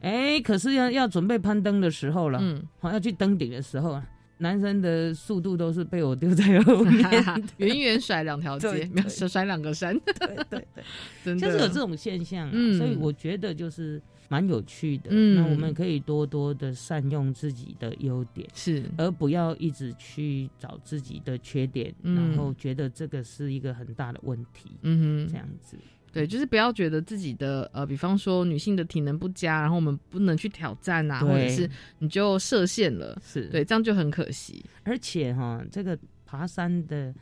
[0.00, 4.06] 哎，可是要要准备攀登的时候了，嗯，好要去登顶的时候啊，
[4.38, 7.04] 男生的速度都是被我丢在后面，
[7.58, 10.66] 远远甩两条街，没有甩两个山，对对
[11.24, 14.00] 对， 就是有这种现象，嗯，所以我觉得就是。
[14.28, 24.70] 蛮有趣的，那我们可以多多的善用自己的优点，是，而不要一直去找自己的缺点，然后觉得这个是一个很大的问题。
[24.82, 25.76] 嗯哼，这样子，
[26.12, 31.68] 对，就是不要觉得自己的呃，比方说女性的体能不佳，然后我们不能去挑战啊，或者是
[31.98, 33.48] 你就设限了，是。
[33.48, 34.64] 对，这样就很可惜。
[34.84, 37.14] 而且哈，这个爬山的。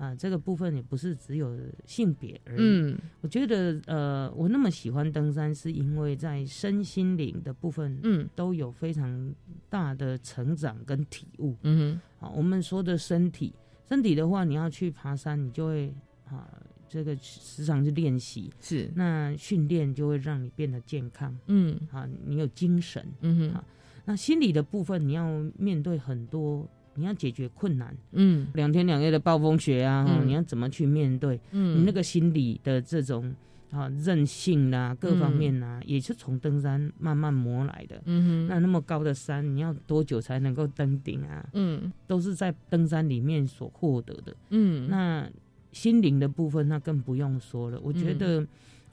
[0.00, 2.56] 啊，这个部分也不是只有性别而已。
[2.58, 9.34] 嗯，我觉得，呃，我那么喜欢登山，是因为在身心灵的部分，嗯，都有非常
[9.68, 11.54] 大的成长跟体悟。
[11.64, 13.52] 嗯哼，好，我们说的身体，
[13.86, 15.92] 身体的话，你要去爬山，你就会
[16.24, 16.48] 啊，
[16.88, 21.38] 这个时常去练习，是，那训练就会让你变得健康。
[21.48, 23.06] 嗯，啊，你有精神。
[23.20, 23.62] 嗯哼，啊，
[24.06, 25.28] 那心理的部分，你要
[25.58, 26.66] 面对很多。
[26.94, 31.40] 你要解决困难，嗯，两天两夜的暴风雪啊，你要怎么去面对？
[31.52, 33.34] 嗯，你那个心理的这种
[33.70, 38.02] 啊韧性啦，各方面呐，也是从登山慢慢磨来的。
[38.04, 41.48] 嗯哼，那那么高的山，你要多久才能够登顶啊？
[41.54, 44.36] 嗯，都是在登山里面所获得的。
[44.50, 45.30] 嗯，那
[45.72, 47.80] 心灵的部分，那更不用说了。
[47.82, 48.46] 我觉得。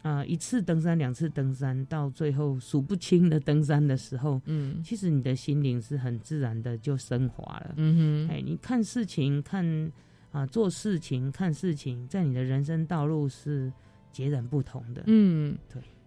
[0.07, 7.73] 啊，一次登山，两次登山，到最后数不清的登山的时候，嗯，其实你的心灵是很自然的就升华了。
[7.75, 9.91] 嗯哼，哎，你看事情，看
[10.31, 13.69] 啊，做事情，看事情，在你的人生道路是
[14.13, 15.03] 截然不同的。
[15.07, 15.57] 嗯，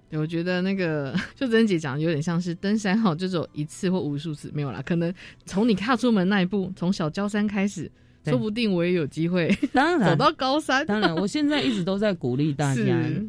[0.09, 5.12] 对，我觉得那个秀珍姐讲的有点像是登山哈，就走一次或无数次没有啦，可能
[5.44, 7.92] 从你踏出门那一步，从小焦山开始。
[8.24, 10.84] 说不定我也有机会， 当然走到高山。
[10.86, 12.82] 当然，我现在一直都在鼓励大家。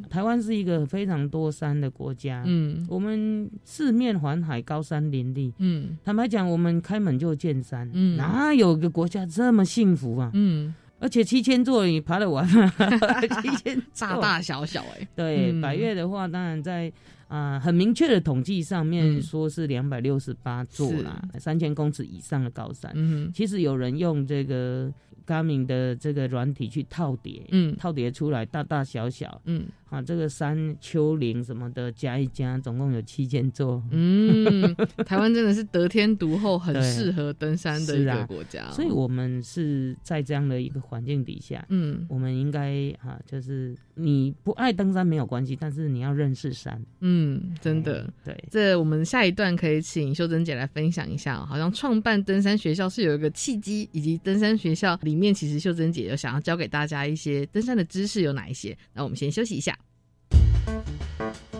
[0.09, 10.29] 台湾是一个非常多山的国家，嗯，我们四面环海，高山林立，嗯，坦白讲，我们开门就见山，嗯，哪有个国家这么幸福啊？
[10.33, 12.73] 嗯，而且七千座你爬得完吗？
[13.41, 16.91] 七千 大大小小哎，对，百越的话，当然在。
[17.31, 22.91] 啊，很明确的统计上面说是两百六十八座啦，三千公尺以上的高山。
[22.93, 24.91] 嗯，其实有人用这个
[25.25, 29.65] Garmin 的这个软体去套叠，嗯，套叠出来大大小小，嗯。
[29.91, 33.83] 啊，这个山丘陵什么的加一加，总共有七千座。
[33.91, 34.73] 嗯，
[35.05, 38.71] 台湾真的是得天独厚，很适合登山的一个国家。
[38.71, 46.81] 所以，我们是在这样的一个环境底下，嗯，我们应该啊，就是你不爱登山没有关系，但是你要认识山。
[47.01, 48.09] 嗯，真的。
[48.23, 51.45] 对，这我们下一段可以请秀珍姐来分享一下。
[51.45, 58.77] 好像创办登山学校是有一个契机，以及登山学校里面，其实秀珍姐有想要教给大家一些登山的知识有哪一些？
[58.93, 59.77] 那我们先休息一下。
[60.65, 60.87] Thank
[61.19, 61.50] you.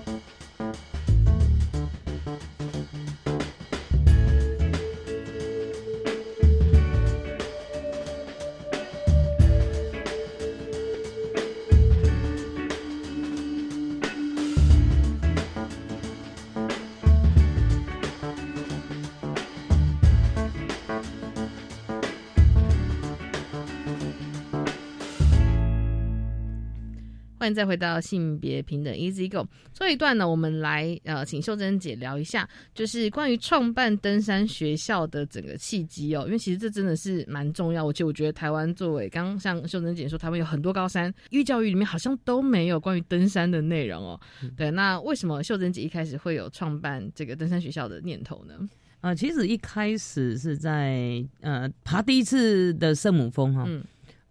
[27.52, 29.46] 欢迎再回到性别平等 Easy Go。
[29.74, 36.24] 这一段呢，我们来呃，请秀珍姐聊一下，就是关于创办登山学校的整个契机哦。
[36.28, 37.86] 因为其实这真的是蛮重要。
[37.86, 44.18] 而且我觉得台湾作为刚刚像秀珍姐说，台湾有很多高山，育教育里面好像都没有关于登山的内容哦。
[44.56, 48.56] 对，那为什么秀珍姐一开始会有创办这个登山学校的念头呢？
[49.02, 53.68] 啊，其实一开始是在呃爬第一次的圣母峰哈。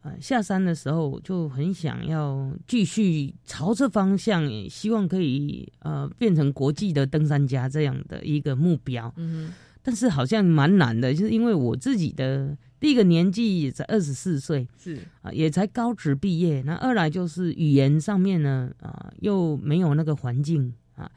[0.03, 9.13] 呃，下山的时候就很想要继续朝这方向，希望可以呃变成国际的登山家这样的一个目标。
[9.19, 16.63] 嗯，但是好像蛮难的，就是因为我自己的第一个年纪也才二十四岁，是啊，也才高职毕业。
[16.63, 21.11] 那二来就是语言上面呢，啊，又没有那个环境啊。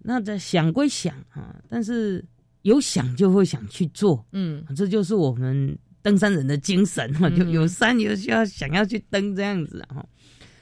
[0.00, 2.24] 那在想归想啊，但是
[2.62, 4.26] 有想就会想去做。
[4.32, 5.78] 嗯，这就是我们。
[6.06, 10.06] 登山人的精神哈，就有山有需要想要去登这样子哈。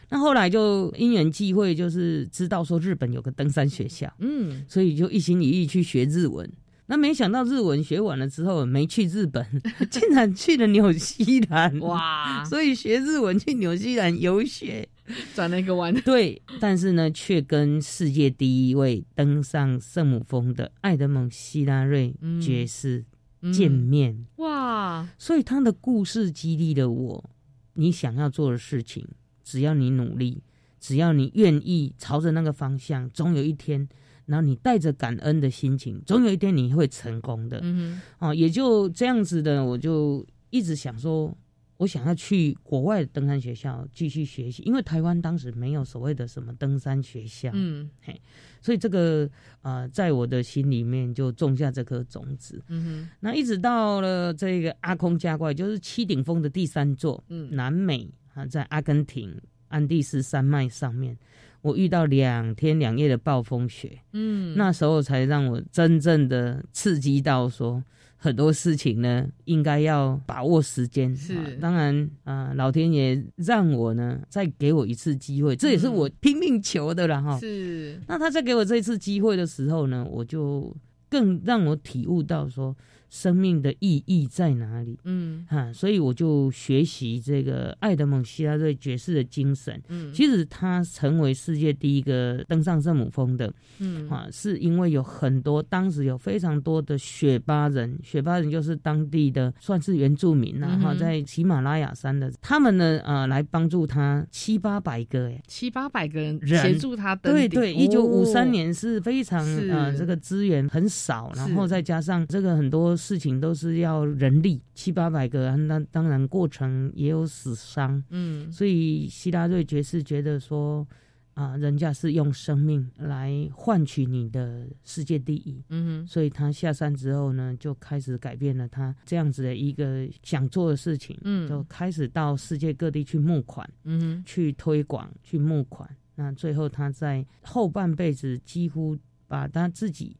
[0.08, 6.50] 那后来就因缘际会，就是知道说日本有个登山学校，嗯，所以就一心一意去学日文。
[6.86, 9.46] 那没想到日文学完了之后，没去日本，
[9.90, 12.42] 竟然去了纽西兰哇！
[12.46, 14.88] 所以学日文去纽西兰游学，
[15.34, 15.94] 转了一个弯。
[16.02, 23.04] 对，但是呢，却跟世界第一位登上圣母峰的爱德蒙希拉瑞爵士。
[23.52, 27.30] 见面哇，所以他的故事激励了我。
[27.74, 29.06] 你想要做的事情，
[29.42, 30.42] 只要你努力，
[30.78, 33.88] 只要你愿意朝着那个方向，总有一天，
[34.26, 37.60] 然后你带着感恩的心情，总有一天你会成功的。
[37.62, 41.36] 嗯，哦，也就这样子的，我就一直想说。
[41.76, 48.20] 我想要去国外的登山学校继续学习，因为台湾当时没有所谓的什么登山学校，嗯，嘿，
[48.62, 49.28] 所以这个
[49.60, 52.62] 啊，在我的心里面就种下这颗种子。
[52.68, 61.18] 嗯哼，那一直到了这个阿空加怪，就是七顶峰的第三座，嗯，南美啊，在阿根廷安第斯山脉上面，
[61.60, 67.82] 我遇到两天两夜的暴风雪，嗯，那时候才让我真正的刺激到说。
[68.24, 71.14] 很多事情呢，应该要把握时间。
[71.14, 77.38] 是，当然啊，老天爷让我呢再给我一次机会，这也是我拼命求的了哈。
[77.38, 80.74] 是，那他在给我这一次机会的时候呢，我就
[81.10, 82.74] 更让我体悟到说。
[83.14, 84.98] 生命的意义在哪里？
[85.04, 89.80] 嗯，哈，所以我就学习这个爱德蒙希拉瑞爵士的精神。
[89.88, 112.96] 嗯，其实他成为世界第一个登上圣母峰的，嗯，啊，是因为有很多当时有非常多的雪巴人，雪巴人就是当地的算是原住民呐，哈，在喜马拉雅山的，他们呢，呃，来帮助他七八百个，哎，七八百个人协助他登对对，一九五三年是非常呃，这个资源很少，然后再加上这个很多。
[113.04, 120.88] 事情都是要人力七八百个，那当然过程也有死伤，嗯，所以希拉瑞爵士觉得说，
[121.34, 138.96] 啊，人家是用生命来换取你的世界第一，嗯，所以他下山之后呢，就开始改变了他这样子的一个想做的事情，嗯，就开始到世界各地去募款，嗯，去推广，去募款，那最后他在后半辈子几乎
[139.28, 140.16] 把他自己。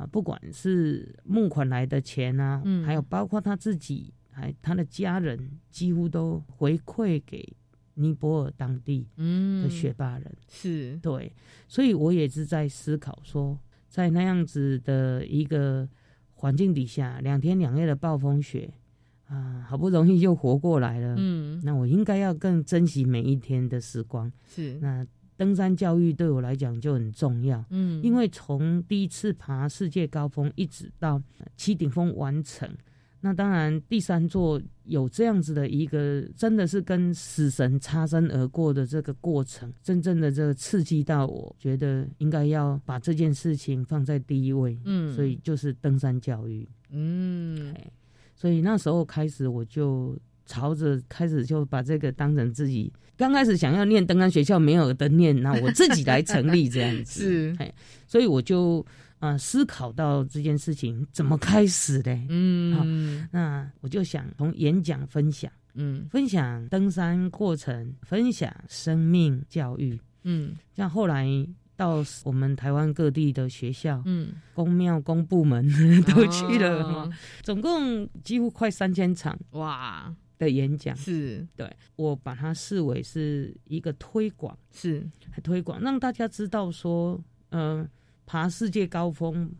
[0.00, 7.46] 啊，不管是募款来的钱啊，嗯，还有包括他自己，还他的家人，几乎都回馈给
[7.94, 9.06] 尼泊尔当地
[9.62, 10.96] 的雪霸人，是。
[11.02, 11.30] 对，
[11.68, 15.86] 所以我也是在思考说，在那样子的一个
[16.32, 18.72] 环境底下，两天两夜的暴风雪
[19.26, 24.78] 啊，好不容易又活过来了，嗯，那我应该要更珍惜每一天的时光，是。
[24.80, 25.06] 那。
[25.40, 31.18] 登山教育对我来讲就很重要，嗯，因为从第一次爬世界高峰一直到
[31.56, 32.68] 七顶峰完成，
[33.22, 47.74] 那当然第三座有这样子的一个，真的是跟死神擦身而过的这个过程，真正的这个刺激到我，觉得应该要把这件事情放在第一位，嗯，所以就是登山教育，嗯，
[48.36, 50.14] 所以那时候开始我就。
[50.46, 57.54] 朝着开始就把这个当成自己刚开始想要念登山学校没有的念，那我自己来成立这样子。
[57.54, 57.72] 是，
[58.06, 58.84] 所以我就
[59.18, 62.18] 啊思考到这件事情怎么开始的。
[62.30, 71.28] 嗯，那我就想从演讲分享，嗯，分享登山过程，分享生命教育，嗯，像后来
[71.76, 75.68] 到我们台湾各地的学校，嗯，公庙公部门
[76.08, 77.06] 都去了，
[77.42, 80.10] 总共几乎快三千场，哇。
[80.40, 80.96] 的演讲。
[80.96, 81.46] 是。
[81.54, 85.08] 对我把它视为是一个推广，是。
[85.44, 87.88] 推广让大家知道说，呃，
[88.26, 89.52] 爬世界高峰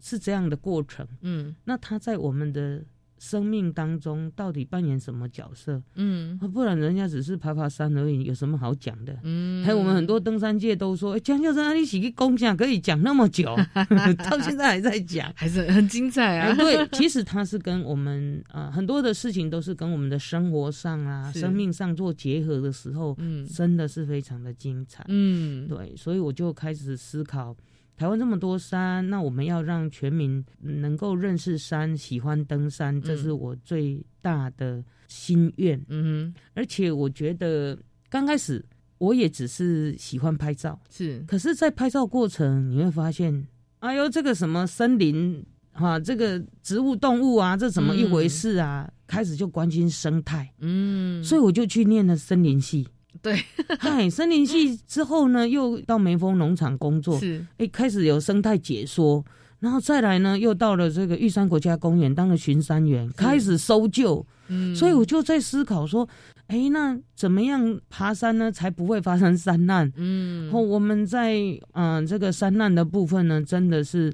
[0.00, 1.06] 是这样的过程。
[1.20, 2.84] 嗯，那他在我们的
[3.18, 5.82] 生命当中到底扮演什么角色？
[5.94, 9.16] 嗯，不然人家只是爬爬山而已，有什么好讲的？
[9.22, 13.56] 嗯，还有我们很多登山界都说，江教授，你起个工匠可以讲那么久，
[14.30, 16.54] 到现在还在讲，还是很精彩啊。
[16.54, 25.04] 对，其实它是跟我们啊很多的事情都是跟我们的生活上啊、生命上做结合的时候，嗯，真的是非常的精彩。
[25.08, 27.56] 嗯，对，所以我就开始思考。
[27.96, 35.80] 台湾这么多山，那我们要让全民能够认识山、喜欢登山，这是我最大的心愿。
[35.88, 37.78] 嗯哼，而且我觉得
[38.08, 38.64] 刚开始
[38.98, 41.22] 我也只是喜欢拍照，是。
[41.26, 43.46] 可是，在拍照过程你会发现，
[43.78, 48.90] 哎呦，这个什么森林哈，这个植物动物啊，这怎么一回事啊？
[49.06, 52.88] 开始就关心生态，嗯，所以我就去念了森林系。
[53.22, 53.42] 对，
[53.78, 59.24] 嗨，森林系之后呢，又到梅峰农场工作，是，哎，开始有生态解说，
[59.60, 66.08] 然后再来呢，又到了这个玉山国家公园当了巡山员，开始搜救，嗯，所以我就在思考说，
[66.48, 69.90] 哎，那怎么样爬山呢，才不会发生山难？
[69.96, 71.36] 嗯，后我们在
[71.72, 74.12] 嗯这个山难的部分呢，真的是。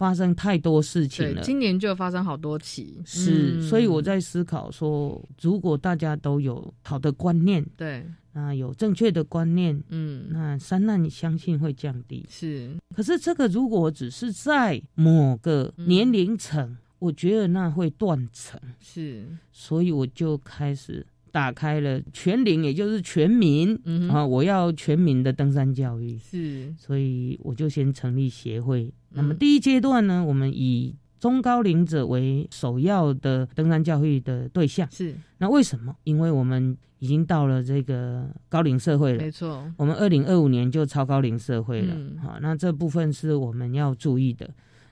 [0.00, 8.02] 发生太多事情了，今年就发生好多起，是，所以我在思考说，如果大家都有好的观念，对，
[8.32, 12.76] 啊，有正确的观念，嗯，那三难你相信会降低，是。
[12.94, 21.06] 可是这个如果只是在某个年龄层，我觉得那会断层，是，所以我就开始。
[21.32, 23.78] 打开了全龄，也就是全民
[24.10, 24.26] 啊！
[24.26, 28.92] 我要全民的登山教育，是，所以我就先成立协会。
[29.10, 34.90] 那么第一阶段呢，我们以中高龄者为首要的登山教育的对象。
[34.90, 35.94] 是，那为什么？
[36.04, 39.70] 因为我们已经到了这个高龄社会了，没错。
[39.76, 44.48] 我们二零二五年就超高龄社会了，好，那这部分是我们要注意的。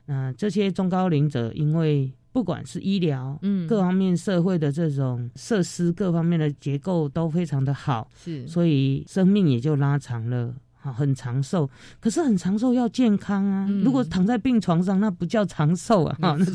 [0.07, 11.69] 那这些中高龄者，因为不管是医疗，嗯，各方面社会的这种设施，各方面的结构都非常的好，是，所以生命也就拉长了，哈，很长寿。
[12.01, 16.53] 可是很长寿要健康啊，如果躺在病床上，那不叫长寿啊，哈，那是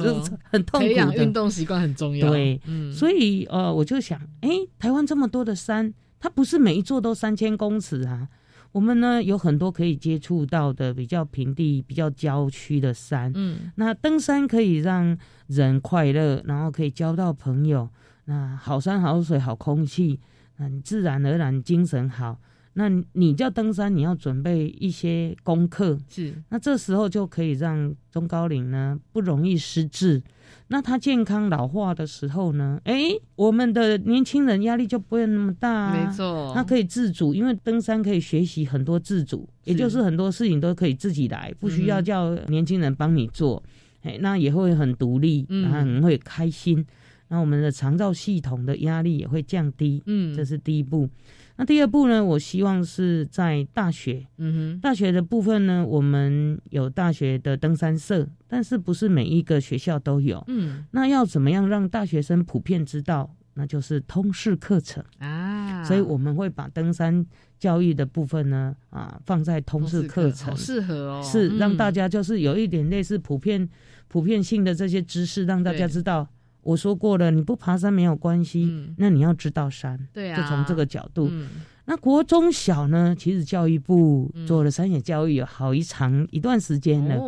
[0.49, 0.93] 很痛苦的。
[0.93, 4.49] 培养运动习惯很重要，对，嗯，所以呃，我就想，哎，
[4.79, 8.27] 台湾这么多的山，它不是每一座都三千公尺啊。
[8.71, 13.31] 我们呢有很多可以接触到的比较平地、比较郊区的山。
[13.35, 15.15] 嗯，那登山可以让
[15.45, 17.87] 人快乐，然后可以交到朋友。
[18.25, 20.19] 那好山好水好空气，
[20.57, 22.39] 嗯，自然而然精神好。
[22.73, 25.97] 那你叫登山，你要准备一些功课。
[26.09, 30.21] 是，那这时候就可以让中高龄呢不容易失智。
[30.69, 32.79] 那他健康老化的时候呢？
[32.85, 43.61] 哎，我们的年轻人压力就不会那么大，没错，他可以自主，因为登山可以学习很多自主，也就是很多事情都可以自己来，不需要叫年轻人帮你做。
[44.01, 46.85] 哎，那也会很独立，然后很会开心。
[47.33, 50.03] 那我们的肠道系统的压力也会降低。
[50.05, 51.09] 嗯，这是第一步。
[51.55, 52.23] 那第二步呢？
[52.23, 63.35] 我希望是在大学，嗯哼，大学的部分呢，我们有大学的登山社，但是不是每一个学校都有，嗯，那要怎么样让大学生普遍知道？
[63.55, 67.25] 那就是通识课程啊，所以我们会把登山
[67.57, 73.67] 教育的部分呢，啊，放在通识课程，适合哦，是让大家就是有一点类似普遍、
[74.07, 76.27] 普遍性的这些知识，让大家知道。
[76.63, 81.29] 我说过了，你不爬山没有关系，那你要知道山，对就从这个角度。
[81.85, 83.13] 那国中小呢？
[83.17, 87.21] 其实教育部做了三野教育有好一长一段时间了。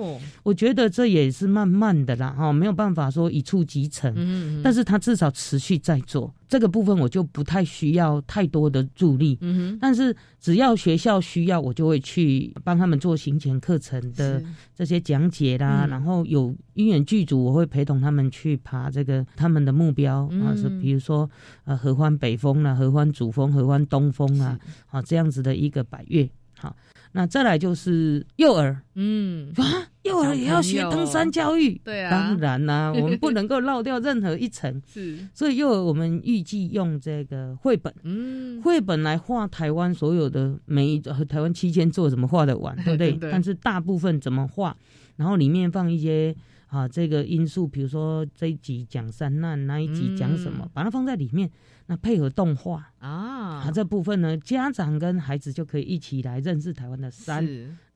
[0.43, 4.13] 我觉得这也是慢慢的啦，哈，没有办法说一触即成。
[4.15, 9.37] 嗯但是他至少持续在做这个部分，我就不太需要太多的助力。
[9.41, 14.41] 嗯但是只要学校需要，我就会去帮他们做行前课程的
[14.73, 15.85] 这些讲解啦。
[15.89, 21.29] 然后有因缘剧组，我会陪同他们去爬这个他们的目标啊，是比如说
[21.65, 24.44] 呃合欢北峰啦、合欢主峰、合欢东峰啊。
[24.45, 26.75] 啊，好，这样子的一个百越，好，
[27.13, 29.63] 那再来就是幼儿，嗯，啊，
[30.03, 43.31] 幼儿也要学登山教育，对啊，当然啦， 我们不能够漏掉任何一层，是，所以幼儿我们预计用这个绘本，嗯，绘本来画台湾所有的每一台湾期间做怎么画的完， 对不对？
[43.31, 44.75] 但是大部分怎么画，
[45.15, 46.35] 然后里面放一些
[46.67, 51.49] 啊这个因素，比如说这一集讲山难，那一集讲什么，把它放在里面。
[51.87, 57.47] 那配合动画啊，这部分呢，家长跟孩子就可以一起来认识台湾的山。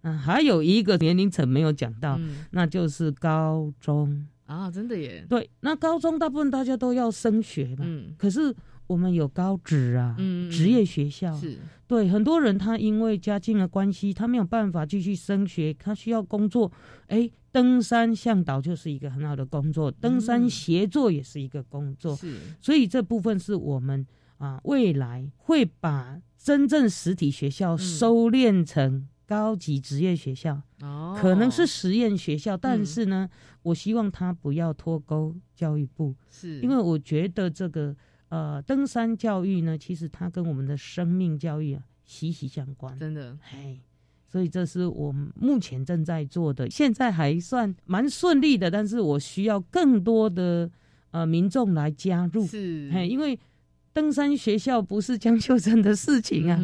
[0.01, 2.19] 嗯，还有一个年龄层没有讲到，
[2.51, 5.25] 那就是高中啊，真的耶。
[5.27, 7.83] 对，那高中大部分大家都要升学嘛。
[7.83, 8.13] 嗯。
[8.17, 8.55] 可是
[8.89, 10.15] 我们有高职啊，
[10.51, 16.71] 职业学校是对很多人，他因为家境的关系，他没有办法继续升学，他需要工作。
[17.05, 22.15] 哎，登山向导就是一个很好的工作，登山协作也是一个工作。
[22.15, 24.03] 是，所以这部分是我们
[24.39, 30.63] 啊，未来会把真正实体学校收敛成高级职业学校。
[30.81, 33.29] 哦，可能是实验学校，但是呢，
[33.61, 37.95] 我希望他不要脱钩教育部，是因为我觉得这个。
[38.29, 43.37] 呃，登山教育呢，其实它跟我们的生命教育啊息息相关，真的。
[43.51, 43.77] 哎，
[44.27, 50.71] 所以这是我目前正在做的，现在还算蛮顺利的，但是我需要更多的
[51.11, 53.37] 呃民众来加入，是，哎，因为。
[53.99, 56.57] 登山学校不是江秀珍的事情啊，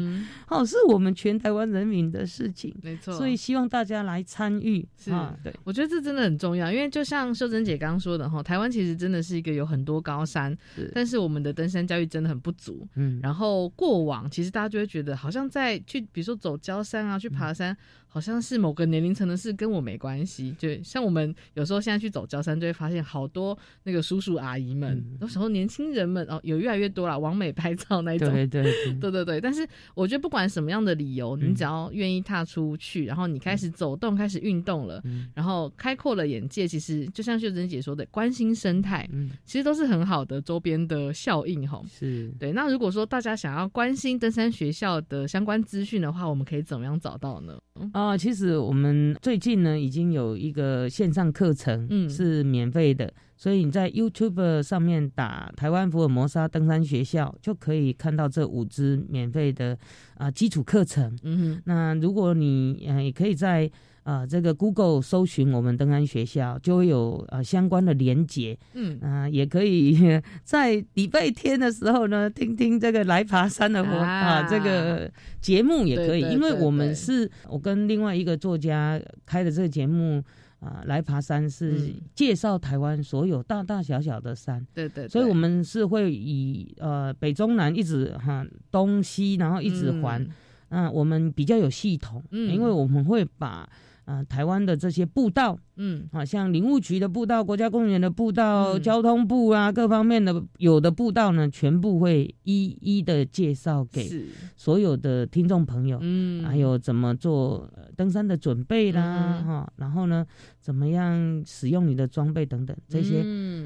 [0.48, 3.14] 哦，是我们全台湾人民的事情，没错。
[3.14, 5.12] 所以希望大家来参与，是。
[5.12, 10.58] 啊，对，我觉得这真的很重要，因为就像秀珍姐刚刚说的哈，台湾其实真的是一个有很多高山，
[10.94, 12.88] 但是我们的登山教育真的很不足。
[12.96, 17.76] 嗯，然后过往其实大家就会觉得，好像在去，比如说走焦山啊，去爬山。
[18.16, 20.56] 好像是某个年龄层的事，跟我没关系。
[20.58, 28.32] 就像我们有时候现在去走交山，就会发现好多那个叔叔阿姨们，有时候年轻人们哦，有越来越多了，完美拍照那种。
[28.32, 28.64] 对对
[29.02, 29.42] 对对对。
[29.42, 35.04] 但是我觉得不管什么样的理由，你只要愿意踏出去，然后你开始走动，开始运动了，
[35.34, 39.06] 然后开阔了眼界，其实就像秀珍姐说的，关心生态，
[39.44, 41.84] 其实都是很好的周边的效应哈。
[41.86, 42.54] 是对。
[42.54, 47.60] 那如果说大家想要关心登山学校的相关资讯的话，我们可以怎么样找到呢？
[47.92, 59.78] 啊，其实我们最近呢已经有一个线上课程，嗯，是免费的，所以你在 YouTube 上面打台湾福尔摩沙登山学校，就可以看到这五支免费的
[60.18, 61.18] 啊基础课程。
[61.24, 63.72] 嗯哼，那如果你呃也可以在。
[64.06, 68.56] 啊，这个 Google 搜寻我们登安学校，就会有呃相关的连结。
[68.76, 69.98] 嗯啊，也可以
[70.46, 80.24] 在礼拜天的时候呢，听听这个来爬山的活啊，这个节目也可以，因为我们是我跟另外一个作家开的这个节目
[80.60, 84.64] 啊，来爬山是介绍台湾所有大大小小的山。
[84.72, 90.24] 对对，所以我们是会以呃北中南一直哈东西，然后一直环，
[90.70, 93.68] 嗯，我们比较有系统，嗯，因为我们会把。
[94.06, 95.60] 啊，台湾的这些步道。
[95.78, 104.10] 嗯，好像林务局的步道、国家公园的步道、交通部啊，各方面的有的步道呢，全部会一一的介绍给
[104.56, 106.00] 所有的听众朋友。
[106.02, 110.26] 嗯，还有怎么做登山的准备啦，哈，然后呢，
[110.62, 113.24] 怎么样使用你的装备等等，这些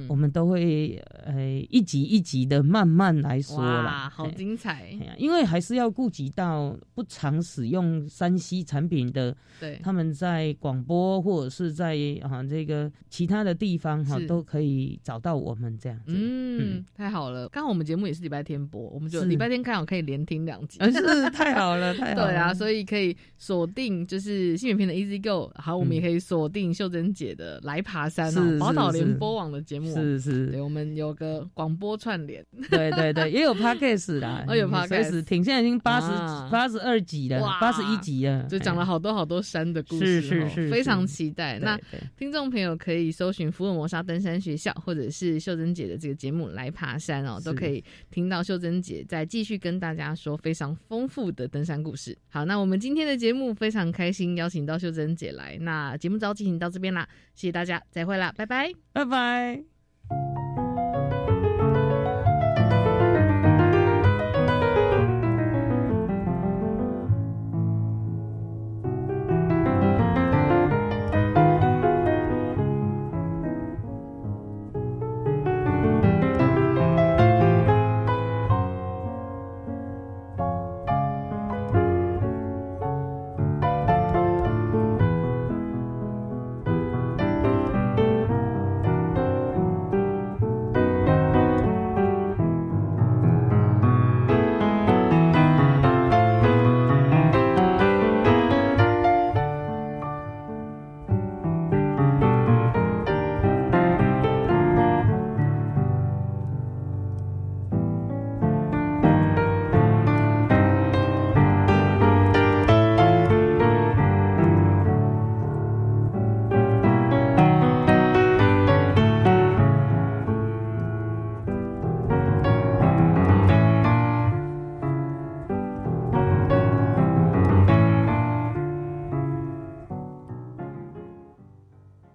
[0.07, 4.10] 我们都会呃一集一集的慢慢来说啦。
[4.10, 4.97] 好精彩！
[5.18, 11.99] 因为还是要顾及到不常使用山西产品的，对，他们在广播或者是在。
[12.24, 16.14] 啊，这个其他的地方哈都可以找到我们这样子。
[16.16, 17.47] 嗯，太好了。
[17.50, 22.28] 刚好我们节目也是礼拜天播，我们就礼拜天刚好可以连听两集，是太好了，太好了。
[22.30, 36.08] 对啊，所以可以锁定就是新片的 Easy Go，好，我们也可以锁定秀珍姐的来爬山哦，宝岛联播网的节目是是，对，我们有个广播串联， 对对对，也有 Podcast 啦，哦有 Podcast，挺现在已经八十
[36.52, 41.58] 八十二集了，八十一集了，就讲了好多好多山的故事，是是是，非常期待。
[41.60, 41.80] 那。
[42.18, 52.18] 听众朋友可以搜寻福尔摩沙登山学校，或者是秀珍姐的这个节目来爬山哦，都可以听到秀珍姐在继续跟大家说非常丰富的登山故事。
[52.30, 55.58] 好，那我们今天的节目非常开心，邀请到秀珍姐来。
[55.62, 60.69] 那节目就要进行到这边啦，谢谢大家，再会啦，拜拜，拜拜。